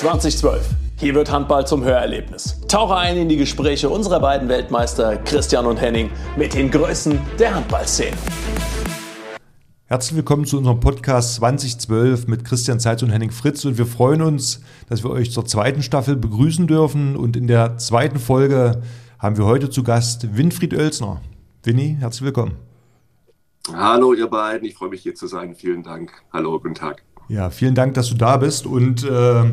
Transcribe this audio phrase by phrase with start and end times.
[0.00, 0.66] 2012.
[0.98, 2.58] Hier wird Handball zum Hörerlebnis.
[2.68, 7.54] Tauche ein in die Gespräche unserer beiden Weltmeister Christian und Henning mit den Größen der
[7.54, 8.16] Handballszene.
[9.84, 13.66] Herzlich willkommen zu unserem Podcast 2012 mit Christian Zeitz und Henning Fritz.
[13.66, 17.14] Und wir freuen uns, dass wir euch zur zweiten Staffel begrüßen dürfen.
[17.14, 18.80] Und in der zweiten Folge
[19.18, 21.20] haben wir heute zu Gast Winfried Oelsner.
[21.62, 22.56] Winnie, herzlich willkommen.
[23.70, 25.54] Hallo ihr beiden, ich freue mich hier zu sein.
[25.54, 26.10] Vielen Dank.
[26.32, 27.02] Hallo, guten Tag.
[27.30, 28.66] Ja, vielen Dank, dass du da bist.
[28.66, 29.44] Und äh,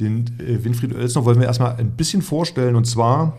[0.00, 2.74] den äh, Winfried Oelsner wollen wir erstmal ein bisschen vorstellen.
[2.74, 3.36] Und zwar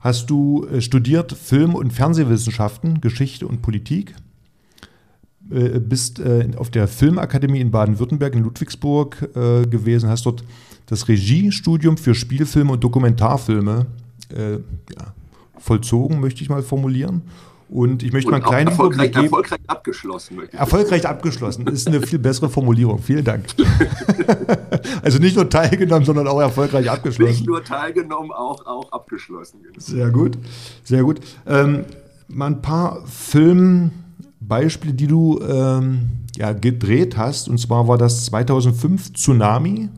[0.00, 4.14] hast du äh, studiert Film- und Fernsehwissenschaften, Geschichte und Politik.
[5.50, 10.44] Äh, bist äh, auf der Filmakademie in Baden-Württemberg in Ludwigsburg äh, gewesen, hast dort
[10.86, 13.86] das Regiestudium für Spielfilme und Dokumentarfilme
[14.30, 15.14] ja,
[15.58, 17.22] vollzogen, möchte ich mal formulieren.
[17.68, 19.24] Und ich möchte und mal einen kleinen erfolgreich, geben.
[19.24, 20.40] Erfolgreich abgeschlossen.
[20.52, 23.00] Erfolgreich abgeschlossen ist eine viel bessere Formulierung.
[23.00, 23.44] Vielen Dank.
[25.02, 27.32] also nicht nur teilgenommen, sondern auch erfolgreich abgeschlossen.
[27.32, 29.60] Nicht nur teilgenommen, auch, auch abgeschlossen.
[29.62, 29.74] Genau.
[29.78, 30.38] Sehr gut,
[30.82, 31.20] sehr gut.
[31.46, 31.84] Ähm,
[32.28, 37.48] mal ein paar Filmbeispiele, die du ähm, ja, gedreht hast.
[37.48, 39.90] Und zwar war das 2005 Tsunami.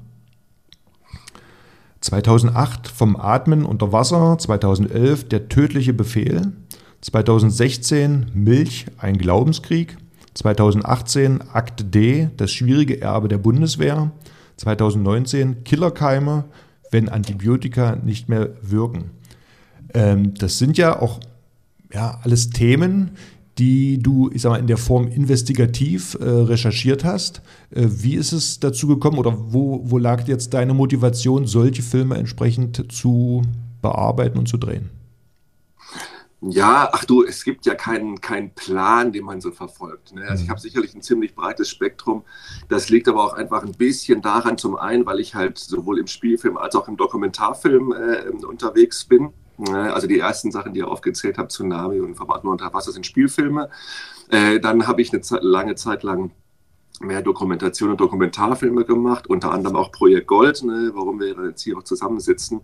[2.00, 6.52] 2008 vom Atmen unter Wasser, 2011 der tödliche Befehl,
[7.00, 9.96] 2016 Milch, ein Glaubenskrieg,
[10.34, 14.12] 2018 Akt D, das schwierige Erbe der Bundeswehr,
[14.56, 16.44] 2019 Killerkeime,
[16.90, 19.10] wenn Antibiotika nicht mehr wirken.
[19.94, 21.20] Ähm, das sind ja auch
[21.92, 23.12] ja, alles Themen,
[23.58, 27.42] die du, ich sag mal, in der Form investigativ äh, recherchiert hast.
[27.70, 32.16] Äh, wie ist es dazu gekommen oder wo, wo lag jetzt deine Motivation, solche Filme
[32.16, 33.42] entsprechend zu
[33.82, 34.90] bearbeiten und zu drehen?
[36.42, 40.14] Ja, ach du, es gibt ja keinen, keinen Plan, den man so verfolgt.
[40.14, 40.22] Ne?
[40.22, 40.52] Also ich mhm.
[40.52, 42.24] habe sicherlich ein ziemlich breites Spektrum.
[42.68, 46.06] Das liegt aber auch einfach ein bisschen daran, zum einen, weil ich halt sowohl im
[46.06, 49.34] Spielfilm als auch im Dokumentarfilm äh, unterwegs bin.
[49.58, 49.92] Ne?
[49.92, 53.68] Also die ersten Sachen, die ihr aufgezählt habt, Tsunami und Verwandten unter Wasser, sind Spielfilme.
[54.30, 56.30] Äh, dann habe ich eine Zeit, lange Zeit lang
[57.00, 61.76] mehr Dokumentation und Dokumentarfilme gemacht, unter anderem auch Projekt Gold, ne, warum wir jetzt hier
[61.78, 62.60] auch zusammensitzen.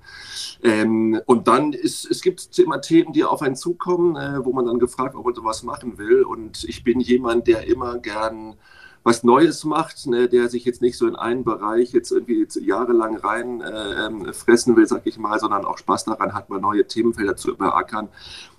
[0.62, 4.66] Ähm, und dann ist, es gibt immer Themen, die auf einen zukommen, äh, wo man
[4.66, 6.22] dann gefragt, ob man sowas machen will.
[6.22, 8.56] Und ich bin jemand, der immer gern
[9.06, 13.16] was Neues macht, ne, der sich jetzt nicht so in einen Bereich jetzt irgendwie jahrelang
[13.16, 16.84] rein äh, ähm, fressen will, sag ich mal, sondern auch Spaß daran hat, mal neue
[16.88, 18.08] Themenfelder zu überackern.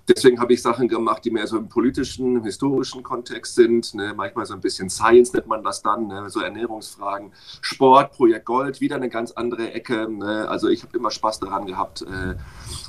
[0.08, 3.92] Deswegen habe ich Sachen gemacht, die mehr so im politischen, historischen Kontext sind.
[3.92, 4.14] Ne?
[4.16, 6.30] Manchmal so ein bisschen Science nennt man das dann, ne?
[6.30, 7.32] so Ernährungsfragen.
[7.60, 10.08] Sport, Projekt Gold, wieder eine ganz andere Ecke.
[10.10, 10.48] Ne?
[10.48, 12.36] Also ich habe immer Spaß daran gehabt, äh,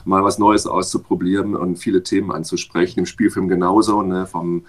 [0.06, 3.00] mal was Neues auszuprobieren und viele Themen anzusprechen.
[3.00, 4.26] Im Spielfilm genauso, ne?
[4.26, 4.64] vom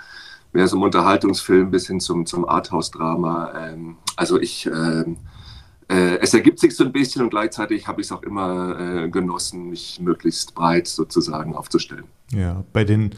[0.53, 3.53] mehr so einem Unterhaltungsfilm bis hin zum, zum Arthouse-Drama.
[3.59, 5.05] Ähm, also ich, äh,
[5.89, 9.09] äh, es ergibt sich so ein bisschen und gleichzeitig habe ich es auch immer äh,
[9.09, 12.05] genossen, mich möglichst breit sozusagen aufzustellen.
[12.33, 13.11] Ja, bei den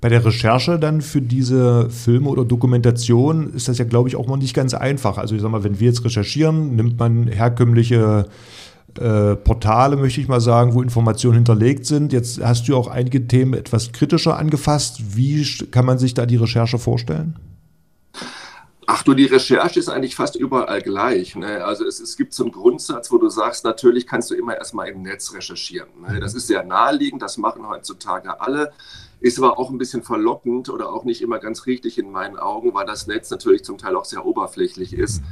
[0.00, 4.28] bei der Recherche dann für diese Filme oder Dokumentation ist das ja, glaube ich, auch
[4.28, 5.18] mal nicht ganz einfach.
[5.18, 8.26] Also ich sag mal, wenn wir jetzt recherchieren, nimmt man herkömmliche
[8.98, 12.12] äh, Portale, möchte ich mal sagen, wo Informationen hinterlegt sind.
[12.12, 15.16] Jetzt hast du auch einige Themen etwas kritischer angefasst.
[15.16, 17.38] Wie kann man sich da die Recherche vorstellen?
[18.90, 21.36] Ach du, die Recherche ist eigentlich fast überall gleich.
[21.36, 21.62] Ne?
[21.62, 24.88] Also es, es, gibt so einen Grundsatz, wo du sagst, natürlich kannst du immer erstmal
[24.88, 25.88] im Netz recherchieren.
[26.00, 26.20] Ne?
[26.20, 28.72] Das ist sehr naheliegend, das machen heutzutage alle.
[29.20, 32.72] Ist aber auch ein bisschen verlockend oder auch nicht immer ganz richtig in meinen Augen,
[32.72, 35.22] weil das Netz natürlich zum Teil auch sehr oberflächlich ist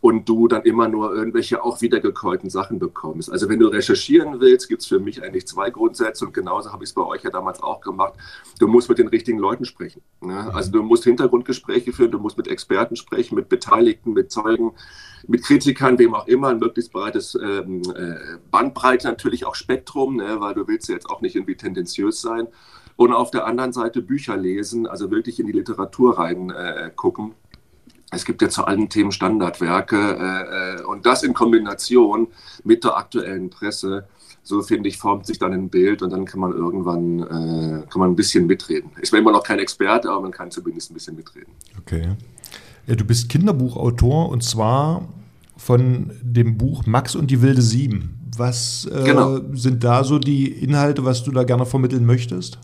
[0.00, 3.30] und du dann immer nur irgendwelche auch wiedergekäuten Sachen bekommst.
[3.30, 6.84] Also wenn du recherchieren willst, gibt es für mich eigentlich zwei Grundsätze und genauso habe
[6.84, 8.14] ich es bei euch ja damals auch gemacht.
[8.58, 10.02] Du musst mit den richtigen Leuten sprechen.
[10.20, 10.52] Ne?
[10.54, 14.72] Also du musst Hintergrundgespräche führen, du musst mit Experten sprechen, mit Beteiligten, mit Zeugen,
[15.26, 20.40] mit Kritikern, wem auch immer, ein möglichst breites ähm, äh, Bandbreite, natürlich auch Spektrum, ne?
[20.40, 22.48] weil du willst ja jetzt auch nicht irgendwie tendenziös sein
[22.96, 27.34] und auf der anderen Seite Bücher lesen, also wirklich in die Literatur rein äh, gucken.
[28.14, 32.28] Es gibt ja zu allen Themen Standardwerke äh, äh, und das in Kombination
[32.64, 34.06] mit der aktuellen Presse,
[34.42, 38.00] so finde ich, formt sich dann ein Bild und dann kann man irgendwann äh, kann
[38.00, 38.90] man ein bisschen mitreden.
[39.02, 41.52] Ich bin immer noch kein Experte, aber man kann zumindest ein bisschen mitreden.
[41.78, 42.16] Okay.
[42.86, 45.08] Ja, du bist Kinderbuchautor und zwar
[45.56, 48.20] von dem Buch Max und die wilde Sieben.
[48.36, 49.40] Was äh, genau.
[49.54, 52.58] sind da so die Inhalte, was du da gerne vermitteln möchtest?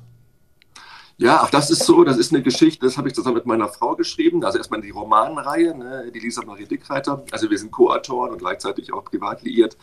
[1.20, 3.68] Ja, auch das ist so, das ist eine Geschichte, das habe ich zusammen mit meiner
[3.68, 4.42] Frau geschrieben.
[4.42, 7.22] Also erstmal die Romanreihe, ne, die Lisa Marie Dickreiter.
[7.30, 9.76] Also wir sind Co-Autoren und gleichzeitig auch privat liiert.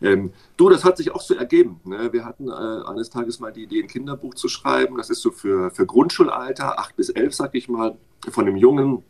[0.00, 1.80] Ähm, du, das hat sich auch so ergeben.
[1.82, 2.12] Ne?
[2.12, 4.96] Wir hatten äh, eines Tages mal die Idee, ein Kinderbuch zu schreiben.
[4.96, 7.96] Das ist so für, für Grundschulalter, acht bis elf, sag ich mal,
[8.30, 9.02] von einem Jungen,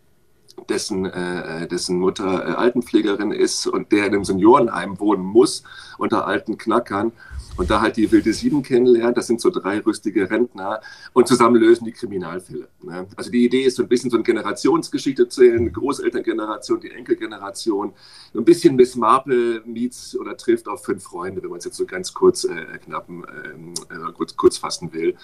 [0.70, 5.62] dessen, äh, dessen Mutter äh, Altenpflegerin ist und der in einem Seniorenheim wohnen muss
[5.98, 7.12] unter alten Knackern
[7.56, 9.16] und da halt die wilde Sieben kennenlernt.
[9.16, 10.80] Das sind so drei rüstige Rentner
[11.12, 12.68] und zusammen lösen die Kriminalfälle.
[12.82, 13.06] Ne?
[13.16, 17.92] Also die Idee ist so ein bisschen so eine Generationsgeschichte zu sehen, Großelterngeneration, die Enkelgeneration.
[18.32, 21.76] So ein bisschen Miss Marple meets oder trifft auf fünf Freunde, wenn man es jetzt
[21.76, 25.16] so ganz kurz äh, knappen, ähm, äh, kurz, kurz fassen will.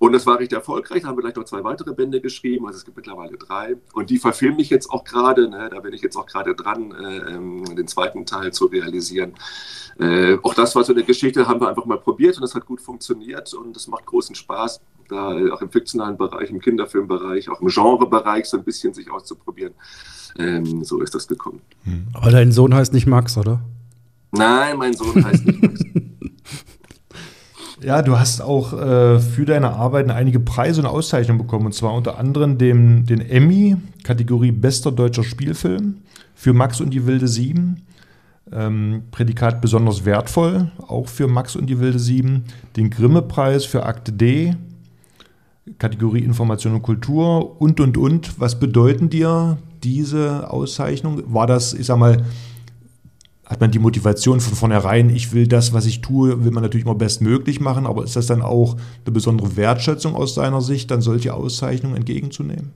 [0.00, 1.02] Und das war recht erfolgreich.
[1.02, 2.66] Da haben wir gleich noch zwei weitere Bände geschrieben.
[2.66, 3.76] Also es gibt mittlerweile drei.
[3.92, 5.46] Und die verfilme ich jetzt auch gerade.
[5.46, 5.68] Ne?
[5.70, 9.34] Da bin ich jetzt auch gerade dran, äh, ähm, den zweiten Teil zu realisieren.
[9.98, 12.64] Äh, auch das war so eine Geschichte, haben wir einfach mal probiert und das hat
[12.64, 14.80] gut funktioniert und das macht großen Spaß,
[15.10, 19.74] da auch im fiktionalen Bereich, im Kinderfilmbereich, auch im Genrebereich so ein bisschen sich auszuprobieren.
[20.38, 21.60] Ähm, so ist das gekommen.
[21.84, 22.06] Hm.
[22.14, 23.60] Aber dein Sohn heißt nicht Max, oder?
[24.32, 25.80] Nein, mein Sohn heißt nicht Max.
[27.82, 31.94] Ja, du hast auch äh, für deine Arbeiten einige Preise und Auszeichnungen bekommen, und zwar
[31.94, 35.98] unter anderem dem, den Emmy, Kategorie Bester deutscher Spielfilm,
[36.34, 37.86] für Max und die Wilde Sieben,
[38.52, 42.44] ähm, Prädikat besonders wertvoll, auch für Max und die Wilde Sieben,
[42.76, 44.56] den Grimme-Preis für Akte D,
[45.78, 48.38] Kategorie Information und Kultur und, und, und.
[48.40, 51.22] Was bedeuten dir diese Auszeichnung?
[51.32, 52.24] War das, ich sag mal,
[53.50, 56.86] hat man die Motivation von vornherein, ich will das, was ich tue, will man natürlich
[56.86, 61.00] immer bestmöglich machen, aber ist das dann auch eine besondere Wertschätzung aus seiner Sicht, dann
[61.00, 62.72] solche Auszeichnungen entgegenzunehmen?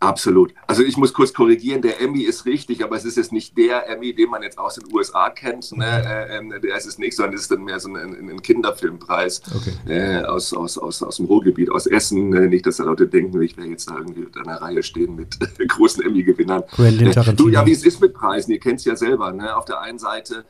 [0.00, 0.54] Absolut.
[0.68, 3.88] Also ich muss kurz korrigieren, der Emmy ist richtig, aber es ist jetzt nicht der
[3.88, 5.76] Emmy, den man jetzt aus den USA kennt.
[5.76, 5.86] Ne?
[5.86, 9.42] Äh, ähm, der ist es nicht, sondern es ist dann mehr so ein, ein Kinderfilmpreis
[9.56, 9.72] okay.
[9.92, 12.32] äh, aus, aus, aus, aus dem Ruhrgebiet, aus Essen.
[12.32, 15.16] Äh, nicht, dass da Leute denken, ich werde jetzt da irgendwie in einer Reihe stehen
[15.16, 15.36] mit
[15.68, 16.62] großen Emmy-Gewinnern.
[16.78, 19.32] Äh, du, ja, wie es ist mit Preisen, ihr kennt es ja selber.
[19.32, 19.56] Ne?
[19.56, 20.44] Auf der einen Seite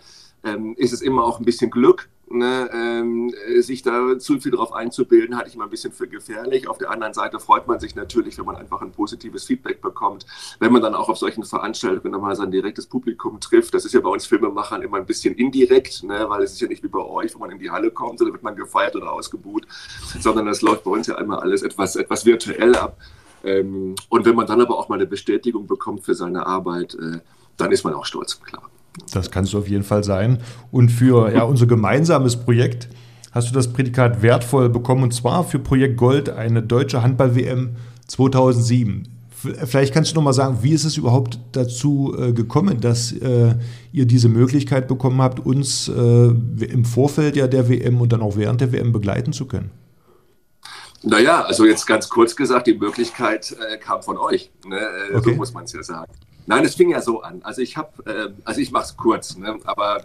[0.45, 3.33] ähm, ist es immer auch ein bisschen Glück Ne, ähm,
[3.63, 6.69] sich da zu viel drauf einzubilden, halte ich immer ein bisschen für gefährlich.
[6.69, 10.27] Auf der anderen Seite freut man sich natürlich, wenn man einfach ein positives Feedback bekommt,
[10.59, 13.73] wenn man dann auch auf solchen Veranstaltungen nochmal sein direktes Publikum trifft.
[13.73, 16.69] Das ist ja bei uns Filmemachern immer ein bisschen indirekt, ne, weil es ist ja
[16.69, 19.11] nicht wie bei euch, wo man in die Halle kommt, da wird man gefeiert oder
[19.11, 19.67] ausgebuht,
[20.21, 22.99] sondern das läuft bei uns ja einmal alles etwas, etwas virtuell ab.
[23.43, 27.21] Ähm, und wenn man dann aber auch mal eine Bestätigung bekommt für seine Arbeit, äh,
[27.57, 28.69] dann ist man auch stolz, klar.
[29.13, 30.39] Das kannst du auf jeden Fall sein.
[30.71, 32.89] Und für ja, unser gemeinsames Projekt
[33.33, 39.09] hast du das Prädikat wertvoll bekommen und zwar für Projekt Gold, eine deutsche Handball-WM 2007.
[39.31, 43.55] Vielleicht kannst du noch mal sagen, wie ist es überhaupt dazu äh, gekommen, dass äh,
[43.93, 48.37] ihr diese Möglichkeit bekommen habt, uns äh, im Vorfeld ja der WM und dann auch
[48.37, 49.71] während der WM begleiten zu können?
[51.05, 54.51] Naja, also jetzt ganz kurz gesagt, die Möglichkeit äh, kam von euch.
[54.67, 54.77] Ne?
[54.77, 55.31] Äh, okay.
[55.31, 56.13] So muss man es ja sagen.
[56.49, 57.43] Nein, es fing ja so an.
[57.43, 59.59] Also ich habe, äh, also ich mache es kurz, ne?
[59.65, 60.05] aber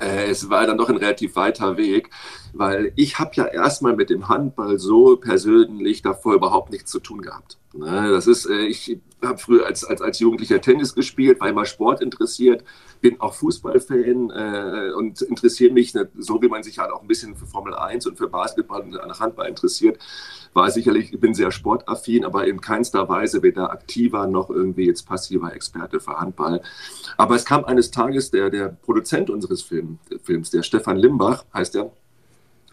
[0.00, 2.08] äh, es war dann doch ein relativ weiter Weg,
[2.54, 7.20] weil ich habe ja erstmal mit dem Handball so persönlich davor überhaupt nichts zu tun
[7.20, 7.58] gehabt.
[7.74, 8.10] Ne?
[8.12, 12.02] Das ist, äh, ich habe früher als, als, als Jugendlicher Tennis gespielt, war immer Sport
[12.02, 12.64] interessiert,
[13.00, 17.08] bin auch Fußballfan äh, und interessiere mich, ne, so wie man sich halt auch ein
[17.08, 19.98] bisschen für Formel 1 und für Basketball und Handball interessiert,
[20.54, 25.06] war sicherlich, ich bin sehr sportaffin, aber in keinster Weise weder aktiver noch irgendwie jetzt
[25.06, 26.60] passiver Experte für Handball.
[27.16, 31.76] Aber es kam eines Tages der, der Produzent unseres Film, Films, der Stefan Limbach, heißt
[31.76, 31.92] er,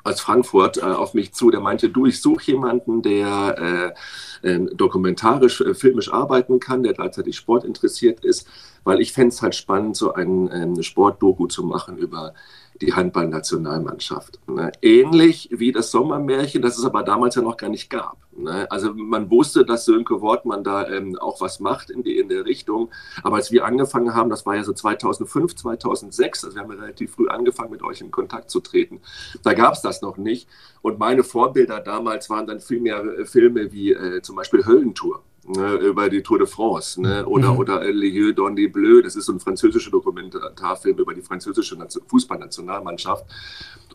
[0.03, 3.95] aus Frankfurt äh, auf mich zu, der meinte, du, ich suche jemanden, der
[4.43, 8.47] äh, äh, dokumentarisch, filmisch arbeiten kann, der gleichzeitig sportinteressiert ist,
[8.83, 12.33] weil ich fände es halt spannend, so ein, ein Sportdoku zu machen über
[12.81, 14.39] die Handballnationalmannschaft.
[14.47, 14.71] Ne?
[14.81, 18.17] Ähnlich wie das Sommermärchen, das es aber damals ja noch gar nicht gab.
[18.35, 18.69] Ne?
[18.71, 22.45] Also man wusste, dass Sönke Wortmann da ähm, auch was macht in, die, in der
[22.45, 22.89] Richtung.
[23.23, 26.79] Aber als wir angefangen haben, das war ja so 2005, 2006, also wir haben ja
[26.79, 29.01] relativ früh angefangen, mit euch in Kontakt zu treten,
[29.43, 30.47] da gab es das noch nicht.
[30.81, 35.23] Und meine Vorbilder damals waren dann viel mehr äh, Filme wie äh, zum Beispiel Höllentour
[35.49, 37.59] ne, über die Tour de France ne, oder, mhm.
[37.59, 41.77] oder Les Yeux dans les Bleus, das ist so ein französischer Dokumentarfilm über die französische
[42.07, 43.25] Fußballnationalmannschaft.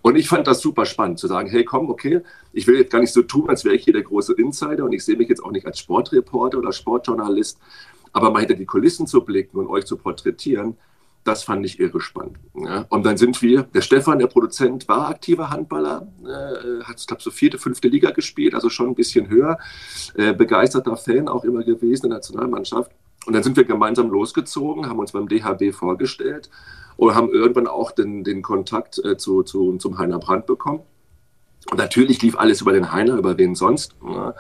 [0.02, 2.20] Und ich fand das super spannend zu sagen, hey komm, okay,
[2.52, 4.92] ich will jetzt gar nicht so tun, als wäre ich hier der große Insider und
[4.92, 7.58] ich sehe mich jetzt auch nicht als Sportreporter oder Sportjournalist,
[8.12, 10.76] aber mal hinter die Kulissen zu blicken und euch zu porträtieren,
[11.24, 12.36] das fand ich irre spannend.
[12.54, 12.84] Ja.
[12.90, 17.30] Und dann sind wir, der Stefan, der Produzent, war aktiver Handballer, äh, hat, glaube, so
[17.30, 19.58] vierte, fünfte Liga gespielt, also schon ein bisschen höher,
[20.14, 22.92] äh, begeisterter Fan auch immer gewesen in der Nationalmannschaft.
[23.26, 26.50] Und dann sind wir gemeinsam losgezogen, haben uns beim DHB vorgestellt
[26.96, 30.80] und haben irgendwann auch den, den Kontakt äh, zu, zu, zum Heiner Brandt bekommen.
[31.70, 33.94] Und natürlich lief alles über den Heiner, über wen sonst.
[34.06, 34.34] Ja.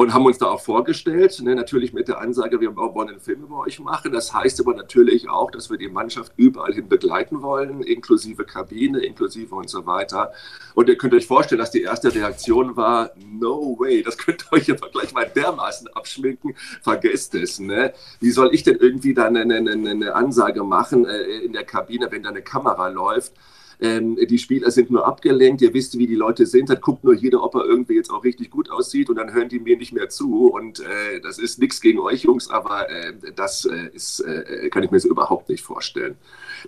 [0.00, 3.42] Und haben uns da auch vorgestellt, ne, natürlich mit der Ansage, wir wollen einen Film
[3.42, 4.12] über euch machen.
[4.12, 9.00] Das heißt aber natürlich auch, dass wir die Mannschaft überall hin begleiten wollen, inklusive Kabine,
[9.00, 10.32] inklusive und so weiter.
[10.74, 14.56] Und ihr könnt euch vorstellen, dass die erste Reaktion war, no way, das könnt ihr
[14.56, 17.60] euch aber gleich mal dermaßen abschminken, vergesst es.
[17.60, 17.92] Ne?
[18.20, 22.10] Wie soll ich denn irgendwie da eine, eine, eine Ansage machen äh, in der Kabine,
[22.10, 23.34] wenn da eine Kamera läuft?
[23.80, 27.14] Ähm, die Spieler sind nur abgelenkt, ihr wisst, wie die Leute sind, dann guckt nur
[27.14, 29.08] jeder, ob er irgendwie jetzt auch richtig gut aussieht.
[29.08, 30.48] Und dann hören die mir nicht mehr zu.
[30.48, 34.82] Und äh, das ist nichts gegen euch Jungs, aber äh, das äh, ist, äh, kann
[34.82, 36.16] ich mir so überhaupt nicht vorstellen.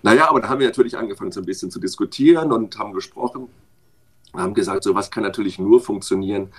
[0.01, 3.47] Naja, aber da haben wir natürlich angefangen, so ein bisschen zu diskutieren und haben gesprochen,
[4.33, 6.49] haben gesagt, so was kann natürlich nur funktionieren,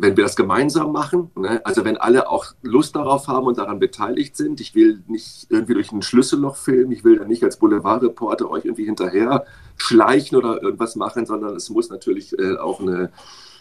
[0.00, 1.60] wenn wir das gemeinsam machen, ne?
[1.64, 5.74] also wenn alle auch Lust darauf haben und daran beteiligt sind, ich will nicht irgendwie
[5.74, 9.44] durch ein Schlüsselloch filmen, ich will da nicht als Boulevardreporter euch irgendwie hinterher
[9.76, 13.10] schleichen oder irgendwas machen, sondern es muss natürlich äh, auch eine,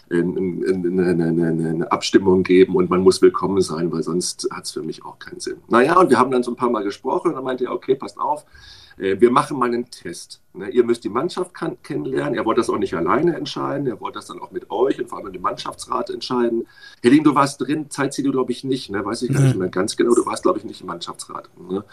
[0.10, 4.82] eine, eine, eine, Abstimmung geben und man muss willkommen sein, weil sonst hat es für
[4.82, 5.58] mich auch keinen Sinn.
[5.68, 7.96] Naja, und wir haben dann so ein paar Mal gesprochen und dann meinte er, okay,
[7.96, 10.42] passt auf, äh, wir machen mal einen Test.
[10.54, 10.70] Ne?
[10.70, 11.54] Ihr müsst die Mannschaft
[11.84, 12.36] kennenlernen.
[12.36, 13.88] Er wollte das auch nicht alleine entscheiden.
[13.88, 16.68] Er wollte das dann auch mit euch und vor allem mit dem Mannschaftsrat entscheiden.
[17.02, 17.90] Helling, du warst drin.
[17.90, 18.90] Zeit sie du, glaube ich, nicht.
[18.90, 19.06] Ne?
[19.06, 20.14] Weiß ich gar nicht mehr ganz genau.
[20.14, 21.50] Du warst, glaube ich, nicht im Mannschaftsrat.
[21.58, 21.86] Ne?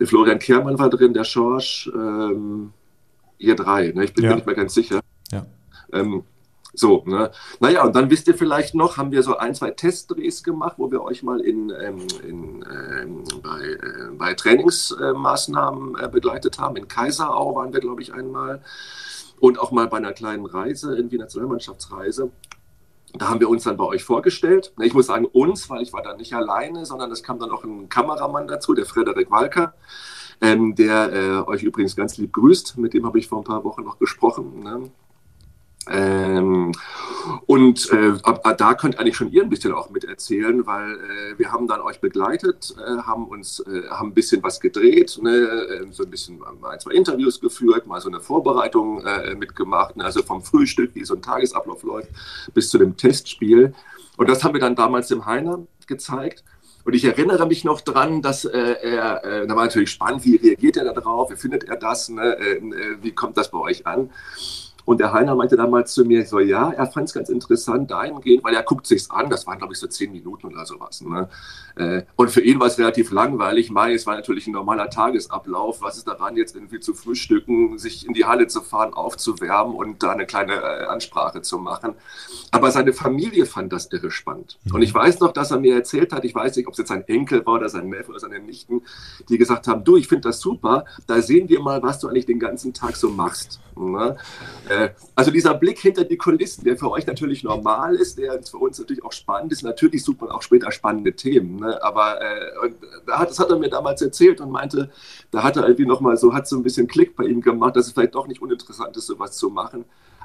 [0.00, 2.72] Der Florian Kehrmann war drin, der Schorsch, ähm,
[3.38, 3.92] ihr drei.
[3.92, 4.04] Ne?
[4.04, 4.30] Ich bin ja.
[4.30, 5.00] mir nicht mehr ganz sicher.
[5.30, 5.46] Ja.
[5.92, 6.24] Ähm,
[6.72, 7.30] so, ne?
[7.58, 10.90] Naja, und dann wisst ihr vielleicht noch, haben wir so ein, zwei Testdrehs gemacht, wo
[10.90, 16.76] wir euch mal in, ähm, in, ähm, bei, äh, bei Trainingsmaßnahmen äh, begleitet haben.
[16.76, 18.62] In Kaiserau waren wir, glaube ich, einmal.
[19.40, 22.30] Und auch mal bei einer kleinen Reise, irgendwie Nationalmannschaftsreise.
[23.14, 24.72] Da haben wir uns dann bei euch vorgestellt.
[24.80, 27.64] Ich muss sagen, uns, weil ich war da nicht alleine, sondern es kam dann auch
[27.64, 29.74] ein Kameramann dazu, der Frederik Walker,
[30.40, 32.78] ähm, der äh, euch übrigens ganz lieb grüßt.
[32.78, 34.60] Mit dem habe ich vor ein paar Wochen noch gesprochen.
[34.62, 34.90] Ne?
[35.88, 36.72] Ähm,
[37.46, 38.12] und äh,
[38.56, 41.80] da könnt eigentlich schon ihr ein bisschen auch mit erzählen, weil äh, wir haben dann
[41.80, 46.10] euch begleitet, äh, haben uns äh, haben ein bisschen was gedreht, ne, äh, so ein
[46.10, 50.94] bisschen ein, zwei Interviews geführt, mal so eine Vorbereitung äh, mitgemacht, ne, also vom Frühstück,
[50.94, 52.08] wie so ein Tagesablauf läuft,
[52.52, 53.74] bis zu dem Testspiel.
[54.16, 56.44] Und das haben wir dann damals dem Heiner gezeigt.
[56.84, 60.36] Und ich erinnere mich noch dran, dass äh, er, äh, da war natürlich spannend, wie
[60.36, 62.60] reagiert er darauf, wie findet er das, ne, äh,
[63.02, 64.10] wie kommt das bei euch an?
[64.90, 68.42] Und der Heiner meinte damals zu mir, so ja, er fand es ganz interessant dahingehend,
[68.42, 71.00] weil er guckt sich's an, das waren glaube ich so zehn Minuten oder sowas.
[71.00, 71.28] Ne?
[71.76, 73.70] Äh, und für ihn war es relativ langweilig.
[73.70, 75.80] Mai, es war natürlich ein normaler Tagesablauf.
[75.80, 80.02] Was ist daran, jetzt irgendwie zu frühstücken, sich in die Halle zu fahren, aufzuwärmen und
[80.02, 81.94] da eine kleine äh, Ansprache zu machen.
[82.50, 84.58] Aber seine Familie fand das irre spannend.
[84.64, 84.74] Mhm.
[84.74, 86.88] Und ich weiß noch, dass er mir erzählt hat, ich weiß nicht, ob es jetzt
[86.88, 88.82] sein Enkel war oder sein Neffe oder seine Nichten,
[89.28, 92.26] die gesagt haben, du, ich finde das super, da sehen wir mal, was du eigentlich
[92.26, 93.60] den ganzen Tag so machst.
[93.76, 94.16] Ne?
[94.68, 94.79] Äh,
[95.14, 98.78] also dieser Blick hinter die Kulissen, der für euch natürlich normal ist, der für uns
[98.78, 99.62] natürlich auch spannend ist.
[99.62, 101.60] Natürlich sucht man auch später spannende Themen.
[101.60, 101.82] Ne?
[101.82, 102.70] Aber äh,
[103.06, 104.90] das hat er mir damals erzählt und meinte,
[105.30, 107.86] da hat er irgendwie nochmal so, hat so ein bisschen Klick bei ihm gemacht, dass
[107.86, 109.84] es vielleicht doch nicht uninteressant ist, sowas zu machen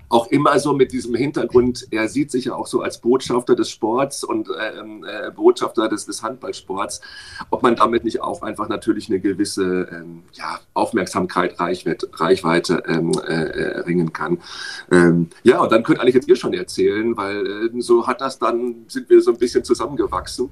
[0.10, 3.70] auch immer so mit diesem Hintergrund, er sieht sich ja auch so als Botschafter des
[3.70, 7.02] Sports und ähm, äh, Botschafter des, des, Handballsports,
[7.50, 13.12] ob man damit nicht auch einfach natürlich eine gewisse ähm, ja, Aufmerksamkeit, Reichweite, Reichweite ähm,
[13.28, 14.40] äh, erringen kann.
[14.92, 18.40] Ähm, ja, und dann könnt eigentlich jetzt ihr schon erzählen, weil äh, so hat das
[18.40, 20.50] dann, sind wir so ein bisschen zusammengewachsen.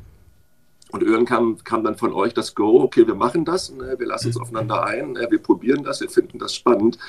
[0.92, 4.06] Und irgendwann kam, kam dann von euch das Go, okay, wir machen das, ne, wir
[4.06, 7.00] lassen uns aufeinander ein, ne, wir probieren das, wir finden das spannend.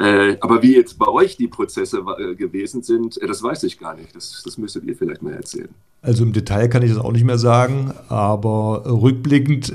[0.00, 3.78] Äh, aber wie jetzt bei euch die Prozesse äh, gewesen sind, äh, das weiß ich
[3.78, 4.14] gar nicht.
[4.14, 5.70] Das, das müsstet ihr vielleicht mal erzählen.
[6.02, 9.74] Also im Detail kann ich das auch nicht mehr sagen, aber rückblickend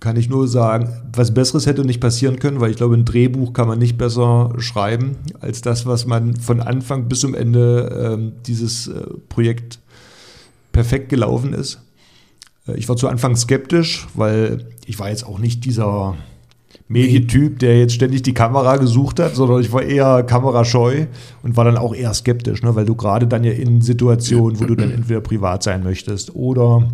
[0.00, 3.54] kann ich nur sagen, was Besseres hätte nicht passieren können, weil ich glaube, ein Drehbuch
[3.54, 8.42] kann man nicht besser schreiben als das, was man von Anfang bis zum Ende äh,
[8.46, 9.78] dieses äh, Projekt
[10.72, 11.80] perfekt gelaufen ist.
[12.68, 16.16] Äh, ich war zu Anfang skeptisch, weil ich war jetzt auch nicht dieser
[16.94, 21.06] Medientyp, der jetzt ständig die Kamera gesucht hat, sondern ich war eher kamerascheu
[21.42, 22.76] und war dann auch eher skeptisch, ne?
[22.76, 26.88] weil du gerade dann ja in Situationen, wo du dann entweder privat sein möchtest oder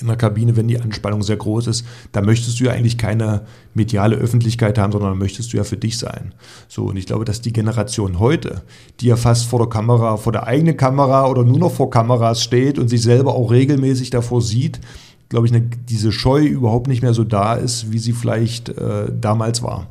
[0.00, 3.42] in der Kabine, wenn die Anspannung sehr groß ist, da möchtest du ja eigentlich keine
[3.74, 6.34] mediale Öffentlichkeit haben, sondern möchtest du ja für dich sein.
[6.68, 8.62] So, und ich glaube, dass die Generation heute,
[9.00, 12.42] die ja fast vor der Kamera, vor der eigenen Kamera oder nur noch vor Kameras
[12.42, 14.80] steht und sich selber auch regelmäßig davor sieht,
[15.28, 19.12] glaube ich, eine, diese Scheu überhaupt nicht mehr so da ist, wie sie vielleicht äh,
[19.18, 19.88] damals war.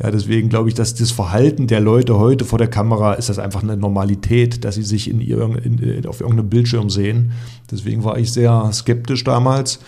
[0.00, 3.40] Ja, deswegen glaube ich, dass das Verhalten der Leute heute vor der Kamera ist das
[3.40, 7.32] einfach eine Normalität, dass sie sich in, in auf irgendeinem Bildschirm sehen.
[7.70, 9.80] Deswegen war ich sehr skeptisch damals.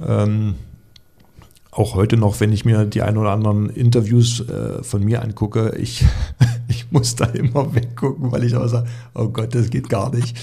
[0.00, 0.54] Ähm,
[1.72, 5.74] auch heute noch, wenn ich mir die ein oder anderen Interviews äh, von mir angucke,
[5.76, 6.04] ich
[6.92, 10.36] muss da immer weggucken, weil ich auch sage, oh Gott, das geht gar nicht.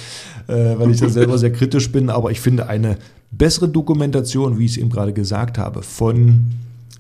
[0.50, 2.10] äh, weil ich da selber sehr kritisch bin.
[2.10, 2.98] Aber ich finde eine
[3.32, 6.46] bessere Dokumentation, wie ich es eben gerade gesagt habe, von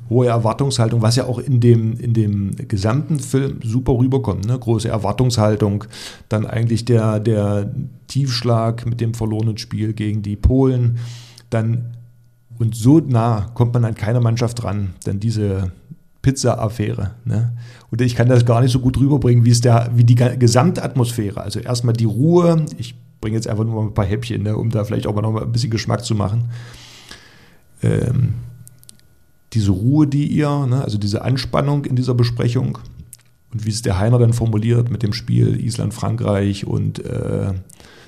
[0.09, 4.45] hohe Erwartungshaltung, was ja auch in dem, in dem gesamten Film super rüberkommt.
[4.45, 4.57] Ne?
[4.57, 5.85] Große Erwartungshaltung,
[6.29, 7.71] dann eigentlich der, der
[8.07, 10.97] Tiefschlag mit dem verlorenen Spiel gegen die Polen,
[11.49, 11.95] dann
[12.57, 15.71] und so nah kommt man an keine Mannschaft ran, denn diese
[16.21, 17.15] Pizza-Affäre.
[17.25, 17.53] Ne?
[17.91, 21.41] Und ich kann das gar nicht so gut rüberbringen, wie es der, wie die Gesamtatmosphäre.
[21.41, 22.65] Also erstmal die Ruhe.
[22.77, 25.21] Ich bringe jetzt einfach nur mal ein paar Häppchen, ne, um da vielleicht auch mal
[25.21, 26.49] noch mal ein bisschen Geschmack zu machen.
[27.81, 28.33] Ähm,
[29.53, 32.77] diese Ruhe, die ihr, ne, also diese Anspannung in dieser Besprechung
[33.51, 37.53] und wie es der Heiner dann formuliert mit dem Spiel Island-Frankreich und äh,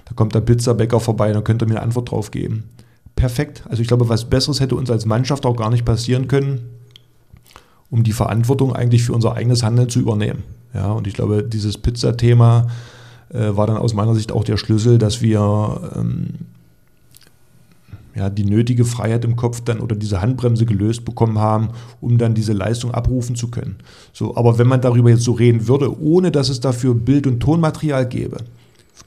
[0.06, 2.66] da kommt der Pizzabäcker vorbei, dann könnt ihr mir eine Antwort drauf geben.
[3.16, 3.64] Perfekt.
[3.70, 6.62] Also ich glaube, was Besseres hätte uns als Mannschaft auch gar nicht passieren können,
[7.92, 10.44] um die Verantwortung eigentlich für unser eigenes Handeln zu übernehmen.
[10.74, 12.68] Ja, und ich glaube, dieses Pizza-Thema
[13.30, 16.30] äh, war dann aus meiner Sicht auch der Schlüssel, dass wir ähm,
[18.16, 21.70] ja, die nötige Freiheit im Kopf dann oder diese Handbremse gelöst bekommen haben,
[22.00, 23.76] um dann diese Leistung abrufen zu können.
[24.14, 27.40] So, aber wenn man darüber jetzt so reden würde, ohne dass es dafür Bild- und
[27.40, 28.38] Tonmaterial gäbe,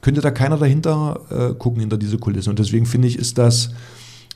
[0.01, 2.49] könnte da keiner dahinter äh, gucken, hinter diese Kulissen.
[2.51, 3.71] Und deswegen finde ich, ist das,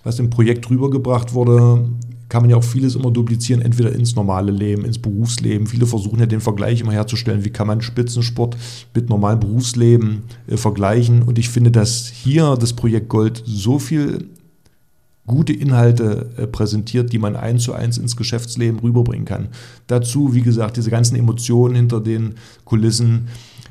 [0.04, 1.86] was im Projekt rübergebracht wurde,
[2.30, 5.68] kann man ja auch vieles immer duplizieren, entweder ins normale Leben, ins Berufsleben.
[5.68, 8.56] Viele versuchen ja den Vergleich immer herzustellen, wie kann man Spitzensport
[8.94, 11.24] mit normalem Berufsleben äh, vergleichen.
[11.24, 14.30] Und ich finde, dass hier das Projekt Gold so viel
[15.26, 19.50] gute Inhalte äh, präsentiert, die man eins zu eins ins Geschäftsleben rüberbringen kann.
[19.88, 23.28] Dazu, wie gesagt, diese ganzen Emotionen hinter den Kulissen,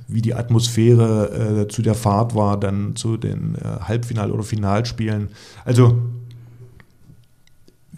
[0.09, 5.29] wie die Atmosphäre äh, zu der Fahrt war, dann zu den äh, Halbfinal- oder Finalspielen.
[5.65, 5.99] Also,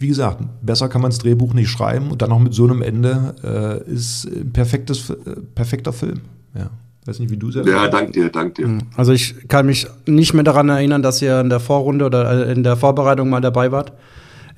[0.01, 2.81] wie gesagt, besser kann man das Drehbuch nicht schreiben und dann noch mit so einem
[2.81, 5.15] Ende äh, ist ein perfektes, äh,
[5.55, 6.21] perfekter Film.
[6.55, 6.69] Ja.
[7.05, 7.67] Weiß nicht, wie du sagst.
[7.67, 8.67] Ja, danke dir, danke dir.
[8.67, 8.79] Hm.
[8.95, 12.51] Also ich kann mich nicht mehr daran erinnern, dass ihr in der Vorrunde oder äh,
[12.51, 13.93] in der Vorbereitung mal dabei wart.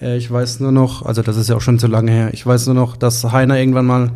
[0.01, 2.45] Äh, ich weiß nur noch, also das ist ja auch schon zu lange her, ich
[2.45, 4.11] weiß nur noch, dass Heiner irgendwann mal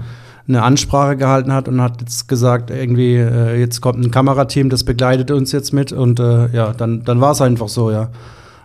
[0.45, 4.83] eine Ansprache gehalten hat und hat jetzt gesagt, irgendwie, äh, jetzt kommt ein Kamerateam, das
[4.83, 8.09] begleitet uns jetzt mit und ja, dann, dann war es einfach so, ja.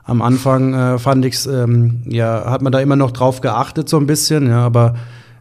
[0.05, 3.99] Am Anfang äh, fand ich's, ähm, ja, hat man da immer noch drauf geachtet so
[3.99, 4.95] ein bisschen, ja, aber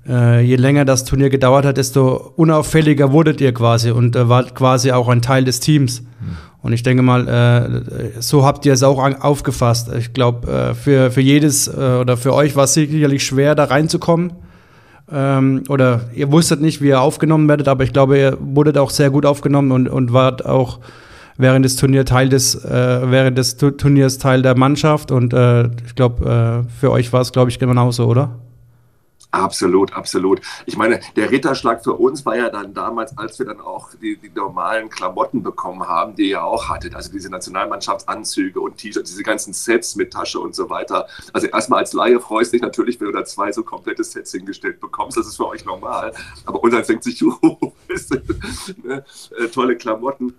[0.08, 4.56] äh, je länger das Turnier gedauert hat, desto unauffälliger wurdet ihr quasi und äh, wart
[4.56, 6.02] quasi auch ein Teil des Teams.
[6.02, 6.38] Mhm.
[6.64, 9.90] Und ich denke mal, äh, so habt ihr es auch aufgefasst.
[9.98, 13.64] Ich glaube, äh, für, für jedes äh, oder für euch war es sicherlich schwer, da
[13.64, 14.34] reinzukommen.
[15.12, 18.92] Ähm, oder ihr wusstet nicht, wie ihr aufgenommen werdet, aber ich glaube, ihr wurdet auch
[18.92, 20.80] sehr gut aufgenommen und, und wart auch
[21.38, 25.12] während des Turniers Teil des, äh, während des Turniers Teil der Mannschaft.
[25.12, 25.34] Und
[25.86, 28.40] ich glaube, für euch war es, glaube ich, genauso, oder?
[29.32, 30.42] Absolut, absolut.
[30.66, 34.18] Ich meine, der Ritterschlag für uns war ja dann damals, als wir dann auch die,
[34.18, 39.24] die normalen Klamotten bekommen haben, die ihr auch hattet, also diese Nationalmannschaftsanzüge und T-Shirts, diese
[39.24, 41.08] ganzen Sets mit Tasche und so weiter.
[41.32, 44.32] Also erstmal als Laie freust du dich natürlich, wenn du da zwei so komplette Sets
[44.32, 45.16] hingestellt bekommst.
[45.16, 46.12] Das ist für euch normal.
[46.46, 47.24] Aber uns denkt sich?
[48.82, 50.34] Äh, tolle Klamotten.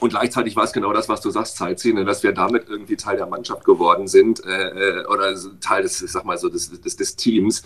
[0.00, 3.16] Und gleichzeitig war es genau das, was du sagst, Zeitziehen, dass wir damit irgendwie Teil
[3.16, 6.96] der Mannschaft geworden sind äh, äh oder Teil des, ich sag mal so, des, des,
[6.96, 7.62] des Teams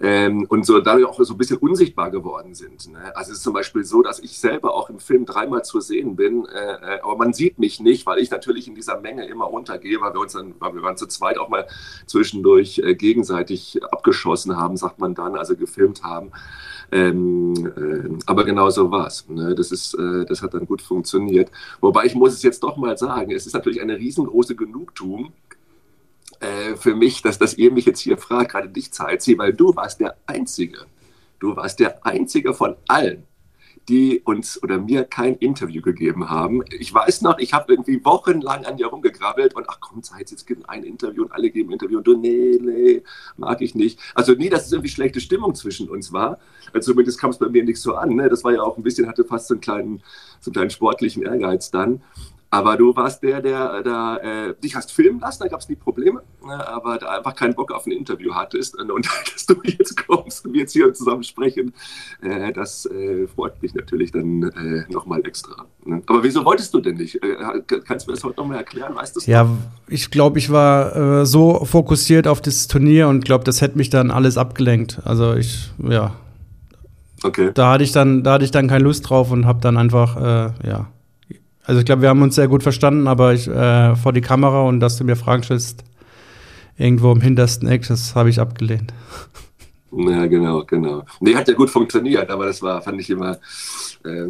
[0.00, 2.90] ähm, und so dadurch auch so ein bisschen unsichtbar geworden sind.
[2.92, 3.14] Ne?
[3.14, 6.16] Also es ist zum Beispiel so, dass ich selber auch im Film dreimal zu sehen
[6.16, 9.50] bin, äh, äh, aber man sieht mich nicht, weil ich natürlich in dieser Menge immer
[9.50, 11.66] untergehe, weil wir uns dann, weil wir waren zu zweit auch mal
[12.06, 16.32] zwischendurch äh, gegenseitig abgeschossen haben, sagt man dann, also gefilmt haben.
[16.92, 19.28] Ähm, äh, aber genau so war es.
[19.28, 19.54] Ne?
[19.54, 21.50] Das, äh, das hat dann gut funktioniert.
[21.80, 25.32] Wobei ich muss es jetzt doch mal sagen, es ist natürlich eine riesengroße Genugtuung,
[26.40, 29.74] äh, für mich, dass, dass ihr mich jetzt hier fragt, gerade dich Zeitzi, weil du
[29.74, 30.86] warst der Einzige.
[31.38, 33.24] Du warst der Einzige von allen,
[33.88, 36.62] die uns oder mir kein Interview gegeben haben.
[36.78, 40.46] Ich weiß noch, ich habe irgendwie wochenlang an dir rumgegrabbelt und ach komm, Zeit, jetzt
[40.46, 43.02] gibt ein Interview und alle geben Interview und du, nee, nee,
[43.36, 44.00] mag ich nicht.
[44.14, 46.38] Also nie, dass es irgendwie schlechte Stimmung zwischen uns war.
[46.72, 48.14] Also zumindest kam es bei mir nicht so an.
[48.14, 48.28] Ne?
[48.28, 50.02] Das war ja auch ein bisschen, hatte fast so einen kleinen,
[50.40, 52.02] so einen kleinen sportlichen Ehrgeiz dann.
[52.50, 55.76] Aber du warst der, der da äh, dich hast filmen lassen, da gab es nie
[55.76, 58.78] Probleme, ne, aber da einfach keinen Bock auf ein Interview hattest.
[58.78, 61.74] Und, und dass du jetzt kommst und wir jetzt hier zusammen sprechen,
[62.22, 65.66] äh, das äh, freut mich natürlich dann äh, nochmal extra.
[65.84, 66.02] Ne?
[66.06, 67.16] Aber wieso wolltest du denn nicht?
[67.22, 67.36] Äh,
[67.84, 68.94] kannst du mir das heute nochmal erklären?
[68.94, 69.56] Weißt du Ja, noch?
[69.88, 73.90] ich glaube, ich war äh, so fokussiert auf das Turnier und glaube, das hätte mich
[73.90, 75.00] dann alles abgelenkt.
[75.04, 76.14] Also ich, ja.
[77.22, 77.50] Okay.
[77.54, 80.16] Da hatte ich dann, da hatte ich dann keine Lust drauf und habe dann einfach,
[80.16, 80.88] äh, ja
[81.66, 84.62] also ich glaube, wir haben uns sehr gut verstanden, aber ich, äh, vor die Kamera
[84.62, 85.82] und dass du mir Fragen stellst,
[86.76, 88.92] irgendwo im hintersten Eck, das habe ich abgelehnt.
[89.92, 91.04] Ja, genau, genau.
[91.20, 93.38] Nee, hat ja gut funktioniert, aber das war, fand ich immer,
[94.04, 94.28] äh,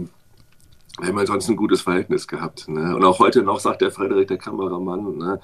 [0.98, 2.68] wir haben ja sonst ein gutes Verhältnis gehabt.
[2.68, 2.96] Ne?
[2.96, 5.40] Und auch heute noch sagt der Frederik, der Kameramann, ne?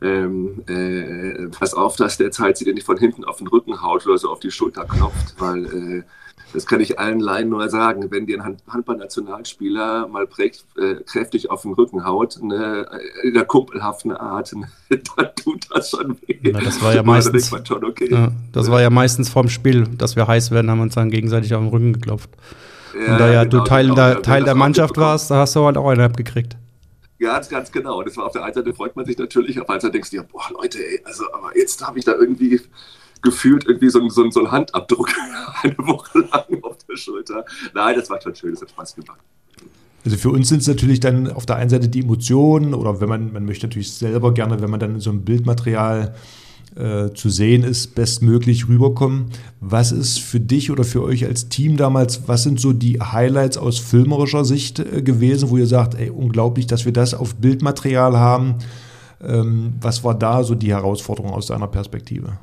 [0.00, 3.82] ähm, äh, pass auf, dass der Zeit sie dir nicht von hinten auf den Rücken
[3.82, 6.02] haut oder so auf die Schulter klopft, weil äh,
[6.52, 11.50] das kann ich allen Laien nur sagen, wenn dir ein Handball-Nationalspieler mal prägt, äh, kräftig
[11.50, 12.86] auf den Rücken haut, ne,
[13.22, 14.68] in der kumpelhaften Art, ne,
[15.16, 16.38] dann tut das schon weh.
[16.42, 18.08] Ja, das war ja meistens, schon, okay.
[18.10, 21.54] ja, das war ja meistens vorm Spiel, dass wir heiß werden, haben uns dann gegenseitig
[21.54, 22.30] auf den Rücken geklopft.
[22.94, 25.56] Ja, und da ja genau, du Teil, genau, der, Teil der Mannschaft warst, da hast
[25.56, 26.56] du halt auch einen abgekriegt.
[27.18, 28.02] Ganz, ganz genau.
[28.02, 30.10] Das war auf der einen Seite freut man sich natürlich, auf der anderen Seite denkst
[30.10, 32.60] du dir, boah, Leute, ey, also, aber jetzt habe ich da irgendwie
[33.24, 35.08] gefühlt irgendwie so, so, so ein Handabdruck
[35.62, 37.44] eine Woche lang auf der Schulter.
[37.74, 39.18] Nein, das war schon schön, das hat Spaß gemacht.
[40.04, 43.08] Also für uns sind es natürlich dann auf der einen Seite die Emotionen oder wenn
[43.08, 46.14] man, man möchte natürlich selber gerne, wenn man dann so ein Bildmaterial
[46.76, 49.26] äh, zu sehen ist, bestmöglich rüberkommen.
[49.60, 53.56] Was ist für dich oder für euch als Team damals, was sind so die Highlights
[53.56, 58.18] aus filmerischer Sicht äh, gewesen, wo ihr sagt, ey, unglaublich, dass wir das auf Bildmaterial
[58.18, 58.56] haben.
[59.22, 62.38] Ähm, was war da so die Herausforderung aus deiner Perspektive?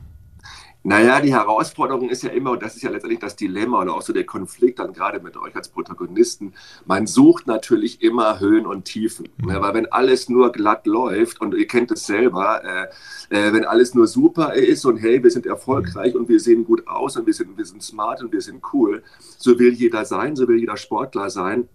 [0.84, 4.02] Naja, die Herausforderung ist ja immer, und das ist ja letztendlich das Dilemma oder auch
[4.02, 6.54] so der Konflikt dann gerade mit euch als Protagonisten,
[6.86, 9.30] man sucht natürlich immer Höhen und Tiefen.
[9.38, 9.50] Mhm.
[9.50, 12.88] Ja, weil wenn alles nur glatt läuft, und ihr kennt es selber, äh,
[13.30, 16.22] äh, wenn alles nur super ist und hey, wir sind erfolgreich mhm.
[16.22, 19.04] und wir sehen gut aus und wir sind, wir sind smart und wir sind cool,
[19.38, 21.70] so will jeder sein, so will jeder Sportler sein